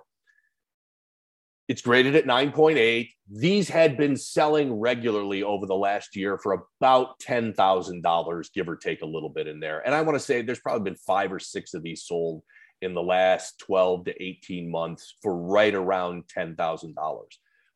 it's 1.69 1.81
graded 1.81 2.15
at 2.15 2.25
9.8. 2.25 3.09
These 3.29 3.69
had 3.69 3.95
been 3.95 4.17
selling 4.17 4.73
regularly 4.73 5.43
over 5.43 5.65
the 5.65 5.75
last 5.75 6.15
year 6.15 6.37
for 6.37 6.65
about 6.81 7.19
$10,000, 7.21 8.53
give 8.53 8.67
or 8.67 8.75
take 8.75 9.01
a 9.01 9.05
little 9.05 9.29
bit 9.29 9.47
in 9.47 9.61
there. 9.61 9.79
And 9.85 9.95
I 9.95 10.01
want 10.01 10.15
to 10.15 10.19
say 10.19 10.41
there's 10.41 10.59
probably 10.59 10.91
been 10.91 10.97
five 10.97 11.31
or 11.31 11.39
six 11.39 11.73
of 11.73 11.81
these 11.81 12.03
sold 12.03 12.43
in 12.81 12.93
the 12.93 13.01
last 13.01 13.59
12 13.59 14.05
to 14.05 14.23
18 14.23 14.69
months 14.69 15.15
for 15.21 15.37
right 15.37 15.73
around 15.73 16.25
$10,000. 16.37 16.95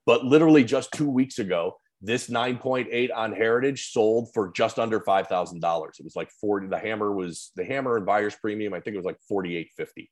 But 0.06 0.26
literally 0.26 0.66
just 0.66 0.92
two 0.92 1.10
weeks 1.10 1.40
ago, 1.40 1.80
this 2.02 2.30
9.8 2.30 3.10
on 3.16 3.32
Heritage 3.32 3.92
sold 3.92 4.30
for 4.34 4.52
just 4.52 4.78
under 4.78 5.00
$5,000. 5.00 6.00
It 6.00 6.04
was 6.04 6.16
like 6.16 6.30
40. 6.40 6.68
The 6.68 6.78
hammer 6.78 7.12
was 7.12 7.52
the 7.56 7.66
hammer 7.66 7.98
and 7.98 8.06
buyer's 8.06 8.36
premium. 8.36 8.74
I 8.74 8.80
think 8.80 8.96
it 8.96 8.98
was 8.98 9.06
like 9.06 9.20
48.50. 9.32 10.10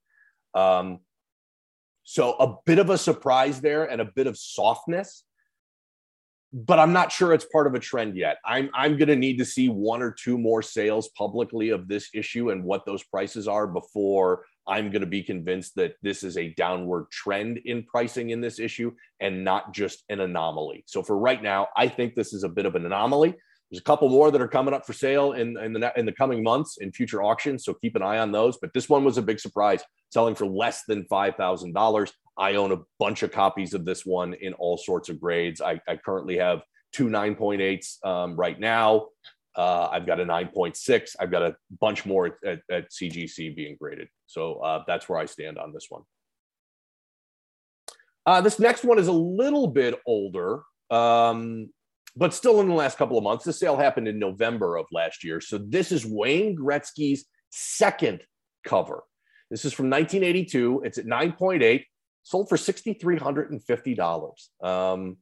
Um, 0.59 0.99
so 2.03 2.33
a 2.33 2.55
bit 2.65 2.79
of 2.79 2.89
a 2.89 2.97
surprise 2.97 3.61
there 3.61 3.85
and 3.85 4.01
a 4.01 4.05
bit 4.05 4.27
of 4.27 4.37
softness, 4.37 5.23
but 6.53 6.79
I'm 6.79 6.93
not 6.93 7.11
sure 7.11 7.33
it's 7.33 7.45
part 7.45 7.67
of 7.67 7.73
a 7.73 7.79
trend 7.79 8.15
yet. 8.15 8.37
I'm 8.45 8.69
I'm 8.73 8.97
going 8.97 9.09
to 9.09 9.15
need 9.15 9.37
to 9.39 9.45
see 9.45 9.69
one 9.69 10.01
or 10.01 10.11
two 10.11 10.37
more 10.37 10.61
sales 10.61 11.09
publicly 11.09 11.69
of 11.69 11.87
this 11.87 12.09
issue 12.13 12.51
and 12.51 12.63
what 12.63 12.85
those 12.85 13.03
prices 13.03 13.47
are 13.47 13.67
before 13.67 14.45
I'm 14.67 14.89
going 14.89 15.01
to 15.01 15.07
be 15.07 15.23
convinced 15.23 15.75
that 15.75 15.95
this 16.01 16.23
is 16.23 16.37
a 16.37 16.53
downward 16.53 17.09
trend 17.11 17.59
in 17.65 17.83
pricing 17.83 18.31
in 18.31 18.41
this 18.41 18.59
issue 18.59 18.91
and 19.19 19.43
not 19.43 19.73
just 19.73 20.03
an 20.09 20.21
anomaly. 20.21 20.83
So 20.87 21.03
for 21.03 21.17
right 21.17 21.41
now, 21.41 21.67
I 21.75 21.87
think 21.87 22.15
this 22.15 22.33
is 22.33 22.43
a 22.43 22.49
bit 22.49 22.65
of 22.65 22.75
an 22.75 22.85
anomaly. 22.85 23.35
There's 23.71 23.81
a 23.81 23.83
couple 23.83 24.09
more 24.09 24.31
that 24.31 24.41
are 24.41 24.47
coming 24.47 24.73
up 24.73 24.85
for 24.85 24.93
sale 24.93 25.33
in, 25.33 25.57
in 25.57 25.73
the 25.73 25.91
in 25.97 26.05
the 26.05 26.11
coming 26.11 26.43
months 26.43 26.77
in 26.79 26.91
future 26.91 27.23
auctions, 27.23 27.65
so 27.65 27.73
keep 27.73 27.95
an 27.95 28.03
eye 28.03 28.19
on 28.19 28.31
those. 28.31 28.57
But 28.57 28.71
this 28.73 28.87
one 28.87 29.03
was 29.03 29.17
a 29.17 29.23
big 29.23 29.39
surprise, 29.39 29.81
selling 30.11 30.35
for 30.35 30.45
less 30.45 30.83
than 30.87 31.05
five 31.05 31.35
thousand 31.35 31.73
dollars. 31.73 32.13
I 32.37 32.55
own 32.55 32.71
a 32.71 32.81
bunch 32.99 33.23
of 33.23 33.31
copies 33.31 33.73
of 33.73 33.83
this 33.83 34.05
one 34.05 34.33
in 34.35 34.53
all 34.53 34.77
sorts 34.77 35.09
of 35.09 35.19
grades. 35.19 35.61
I, 35.61 35.79
I 35.87 35.95
currently 35.97 36.37
have 36.37 36.61
two 36.91 37.07
9.8s 37.07 38.05
um, 38.05 38.35
right 38.35 38.59
now. 38.59 39.07
Uh, 39.55 39.87
I've 39.91 40.05
got 40.05 40.19
a 40.19 40.25
9.6. 40.25 41.15
I've 41.19 41.31
got 41.31 41.43
a 41.43 41.55
bunch 41.79 42.05
more 42.05 42.27
at, 42.27 42.33
at, 42.45 42.59
at 42.71 42.91
CGC 42.91 43.55
being 43.55 43.77
graded. 43.79 44.09
So 44.27 44.55
uh, 44.55 44.83
that's 44.87 45.07
where 45.07 45.19
I 45.19 45.25
stand 45.25 45.57
on 45.57 45.73
this 45.73 45.87
one. 45.89 46.03
Uh, 48.25 48.41
this 48.41 48.59
next 48.59 48.83
one 48.83 48.99
is 48.99 49.07
a 49.07 49.13
little 49.13 49.67
bit 49.67 49.99
older. 50.05 50.63
Um, 50.89 51.69
but 52.15 52.33
still 52.33 52.61
in 52.61 52.67
the 52.67 52.73
last 52.73 52.97
couple 52.97 53.17
of 53.17 53.23
months. 53.23 53.43
The 53.43 53.53
sale 53.53 53.77
happened 53.77 54.07
in 54.07 54.19
November 54.19 54.77
of 54.77 54.85
last 54.91 55.23
year. 55.23 55.41
So 55.41 55.57
this 55.57 55.91
is 55.91 56.05
Wayne 56.05 56.55
Gretzky's 56.57 57.25
second 57.49 58.21
cover. 58.65 59.03
This 59.51 59.65
is 59.65 59.73
from 59.73 59.89
1982. 59.89 60.83
It's 60.85 60.97
at 60.97 61.05
9.8, 61.05 61.83
sold 62.23 62.49
for 62.49 62.57
$6,350. 62.57 64.65
Um, 64.65 65.17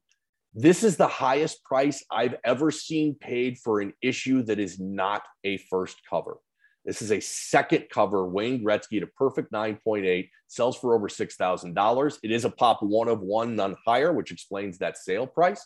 this 0.54 0.84
is 0.84 0.98
the 0.98 1.08
highest 1.08 1.64
price 1.64 2.04
I've 2.12 2.36
ever 2.44 2.70
seen 2.70 3.16
paid 3.16 3.58
for 3.58 3.82
an 3.82 3.94
issue 4.02 4.44
that 4.44 4.60
is 4.60 4.80
not 4.80 5.24
a 5.44 5.58
first 5.58 6.02
cover. 6.08 6.38
This 6.86 7.02
is 7.02 7.12
a 7.12 7.22
second 7.22 7.86
cover. 7.90 8.28
Wayne 8.28 8.64
Gretzky 8.64 8.98
at 8.98 9.04
a 9.04 9.08
perfect 9.08 9.52
9.8 9.52 10.30
sells 10.48 10.78
for 10.78 10.94
over 10.94 11.08
$6,000. 11.08 12.18
It 12.22 12.32
is 12.32 12.46
a 12.46 12.50
pop 12.50 12.84
one 12.84 13.08
of 13.08 13.22
one, 13.22 13.56
none 13.56 13.76
higher, 13.86 14.12
which 14.12 14.32
explains 14.32 14.78
that 14.78 14.98
sale 14.98 15.26
price. 15.26 15.66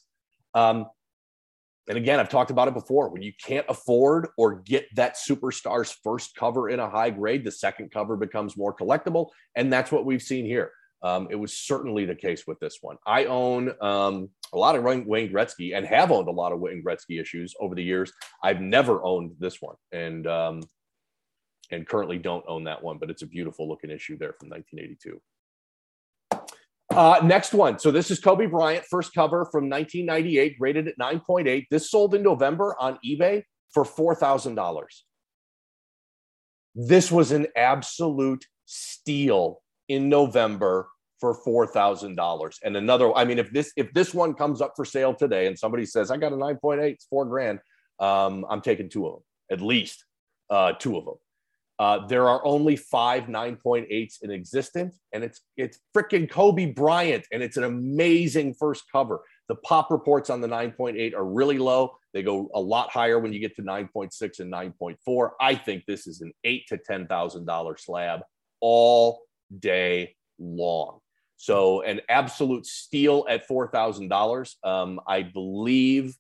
Um, 0.54 0.86
and 1.90 1.98
again, 1.98 2.20
I've 2.20 2.30
talked 2.30 2.52
about 2.52 2.68
it 2.68 2.74
before. 2.74 3.10
When 3.10 3.22
you 3.22 3.34
can't 3.42 3.66
afford 3.70 4.28
or 4.38 4.56
get 4.56 4.88
that 4.96 5.16
superstar's 5.16 5.92
first 6.04 6.36
cover 6.36 6.70
in 6.70 6.80
a 6.80 6.90
high 6.90 7.10
grade, 7.10 7.46
the 7.46 7.52
second 7.52 7.92
cover 7.92 8.16
becomes 8.18 8.58
more 8.58 8.76
collectible. 8.76 9.30
And 9.56 9.72
that's 9.72 9.92
what 9.92 10.06
we've 10.06 10.22
seen 10.22 10.46
here. 10.46 10.72
Um, 11.04 11.28
it 11.30 11.36
was 11.36 11.54
certainly 11.54 12.06
the 12.06 12.16
case 12.16 12.46
with 12.48 12.60
this 12.60 12.80
one. 12.82 12.98
I 13.06 13.26
own 13.26 13.72
um, 13.82 14.30
a 14.54 14.58
lot 14.58 14.76
of 14.76 14.84
Wayne 14.84 15.06
Gretzky 15.06 15.76
and 15.76 15.86
have 15.86 16.12
owned 16.12 16.28
a 16.28 16.32
lot 16.32 16.52
of 16.52 16.60
Wayne 16.60 16.84
Gretzky 16.84 17.22
issues 17.22 17.54
over 17.60 17.76
the 17.76 17.84
years. 17.84 18.12
I've 18.44 18.62
never 18.62 19.04
owned 19.04 19.36
this 19.40 19.62
one, 19.62 19.76
and 19.92 20.26
um, 20.28 20.62
and 21.72 21.88
currently 21.88 22.18
don't 22.18 22.46
own 22.48 22.64
that 22.64 22.82
one. 22.82 22.98
But 22.98 23.10
it's 23.10 23.22
a 23.22 23.28
beautiful 23.28 23.68
looking 23.68 23.92
issue 23.92 24.18
there 24.18 24.34
from 24.40 24.50
1982. 24.50 25.22
Uh, 26.90 27.20
next 27.24 27.54
one. 27.54 27.78
So 27.78 27.92
this 27.92 28.10
is 28.10 28.20
Kobe 28.20 28.48
Bryant, 28.48 28.86
first 28.86 29.14
cover 29.14 29.46
from 29.52 29.70
1998, 29.70 30.56
rated 30.60 30.88
at 30.88 30.98
9.8. 30.98 31.66
This 31.70 31.92
sold 31.92 32.16
in 32.16 32.24
November 32.24 32.76
on 32.80 32.98
eBay 33.06 33.44
for 33.72 33.84
$4,000. 33.84 34.84
This 36.74 37.12
was 37.12 37.32
an 37.32 37.48
absolute 37.56 38.46
steal 38.66 39.62
in 39.88 40.10
November 40.10 40.90
for 41.20 41.36
$4,000. 41.36 42.56
And 42.64 42.78
another, 42.78 43.16
I 43.16 43.26
mean, 43.26 43.40
if 43.40 43.52
this, 43.52 43.72
if 43.76 43.92
this 43.94 44.14
one 44.14 44.34
comes 44.34 44.62
up 44.62 44.74
for 44.76 44.86
sale 44.86 45.14
today 45.14 45.48
and 45.48 45.58
somebody 45.58 45.86
says, 45.86 46.12
I 46.12 46.18
got 46.18 46.34
a 46.34 46.36
9.8, 46.36 46.80
it's 46.92 47.06
four 47.06 47.26
grand, 47.26 47.60
um, 48.00 48.46
I'm 48.50 48.62
taking 48.62 48.90
two 48.90 49.08
of 49.08 49.14
them, 49.14 49.24
at 49.52 49.62
least 49.62 50.06
uh, 50.50 50.74
two 50.74 50.98
of 50.98 51.06
them. 51.06 51.16
Uh, 51.80 52.08
there 52.08 52.28
are 52.28 52.44
only 52.44 52.76
five 52.76 53.26
9.8s 53.26 54.24
in 54.24 54.32
existence, 54.32 55.00
and 55.14 55.24
it's 55.24 55.42
it's 55.58 55.78
freaking 55.96 56.28
Kobe 56.28 56.66
Bryant, 56.66 57.28
and 57.32 57.44
it's 57.44 57.56
an 57.56 57.66
amazing 57.66 58.56
first 58.56 58.86
cover. 58.92 59.22
The 59.48 59.58
pop 59.58 59.92
reports 59.92 60.32
on 60.32 60.42
the 60.42 60.48
9.8 60.48 61.14
are 61.14 61.24
really 61.24 61.60
low. 61.60 61.96
They 62.14 62.24
go 62.24 62.50
a 62.56 62.60
lot 62.60 62.90
higher 62.90 63.20
when 63.20 63.32
you 63.32 63.40
get 63.40 63.56
to 63.58 63.62
9.6 63.62 64.40
and 64.40 64.52
9.4. 64.52 65.30
I 65.40 65.54
think 65.54 65.86
this 65.86 66.08
is 66.08 66.22
an 66.22 66.34
eight 66.44 66.66
to 66.70 66.80
ten 66.80 67.06
thousand 67.06 67.46
dollar 67.46 67.78
slab 67.78 68.22
all 68.60 69.22
day 69.60 70.16
long. 70.40 71.00
So 71.38 71.82
an 71.82 72.02
absolute 72.10 72.66
steal 72.66 73.26
at 73.30 73.48
four 73.48 73.68
thousand 73.68 74.06
um, 74.06 74.10
dollars. 74.10 74.58
I 74.64 75.22
believe 75.22 76.16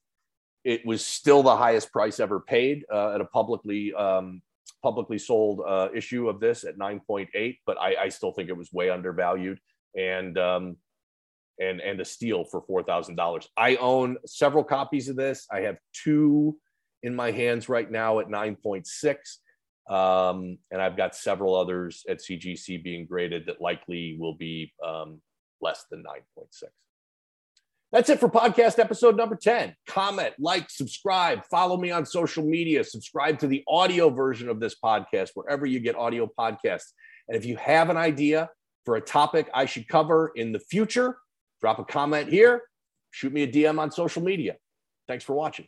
it 0.63 0.85
was 0.85 1.03
still 1.03 1.43
the 1.43 1.55
highest 1.55 1.91
price 1.91 2.19
ever 2.19 2.39
paid 2.39 2.85
uh, 2.93 3.15
at 3.15 3.21
a 3.21 3.25
publicly 3.25 3.93
um, 3.93 4.41
publicly 4.83 5.17
sold 5.17 5.61
uh, 5.67 5.89
issue 5.93 6.29
of 6.29 6.39
this 6.39 6.63
at 6.63 6.77
9.8, 6.77 7.57
but 7.65 7.77
I, 7.79 7.95
I, 8.03 8.09
still 8.09 8.31
think 8.31 8.49
it 8.49 8.57
was 8.57 8.71
way 8.71 8.89
undervalued 8.89 9.59
and 9.95 10.37
um, 10.37 10.77
and 11.59 11.81
and 11.81 11.99
a 11.99 12.05
steal 12.05 12.43
for 12.43 12.61
four 12.61 12.83
thousand 12.83 13.15
dollars. 13.15 13.47
I 13.57 13.77
own 13.77 14.17
several 14.25 14.63
copies 14.63 15.09
of 15.09 15.15
this. 15.15 15.47
I 15.51 15.61
have 15.61 15.77
two 15.93 16.57
in 17.03 17.15
my 17.15 17.31
hands 17.31 17.69
right 17.69 17.89
now 17.89 18.19
at 18.19 18.27
9.6. 18.27 19.15
Um, 19.89 20.57
and 20.69 20.81
I've 20.81 20.97
got 20.97 21.15
several 21.15 21.55
others 21.55 22.03
at 22.09 22.19
CGC 22.19 22.83
being 22.83 23.05
graded 23.05 23.45
that 23.47 23.61
likely 23.61 24.17
will 24.19 24.35
be 24.35 24.73
um, 24.85 25.21
less 25.61 25.85
than 25.89 26.03
9.6. 26.03 26.63
That's 27.93 28.09
it 28.09 28.19
for 28.19 28.27
podcast 28.27 28.79
episode 28.79 29.15
number 29.15 29.37
10. 29.37 29.73
Comment, 29.87 30.33
like, 30.39 30.69
subscribe, 30.69 31.45
follow 31.45 31.77
me 31.77 31.89
on 31.89 32.05
social 32.05 32.43
media, 32.43 32.83
subscribe 32.83 33.39
to 33.39 33.47
the 33.47 33.63
audio 33.65 34.09
version 34.09 34.49
of 34.49 34.59
this 34.59 34.75
podcast 34.83 35.29
wherever 35.35 35.65
you 35.65 35.79
get 35.79 35.95
audio 35.95 36.29
podcasts. 36.37 36.91
And 37.29 37.37
if 37.37 37.45
you 37.45 37.55
have 37.55 37.89
an 37.89 37.95
idea 37.95 38.49
for 38.83 38.97
a 38.97 39.01
topic 39.01 39.49
I 39.53 39.65
should 39.65 39.87
cover 39.87 40.33
in 40.35 40.51
the 40.51 40.59
future, 40.59 41.17
drop 41.61 41.79
a 41.79 41.85
comment 41.85 42.27
here, 42.27 42.63
shoot 43.11 43.31
me 43.31 43.43
a 43.43 43.47
DM 43.47 43.79
on 43.79 43.89
social 43.91 44.21
media. 44.21 44.57
Thanks 45.07 45.23
for 45.23 45.33
watching. 45.33 45.67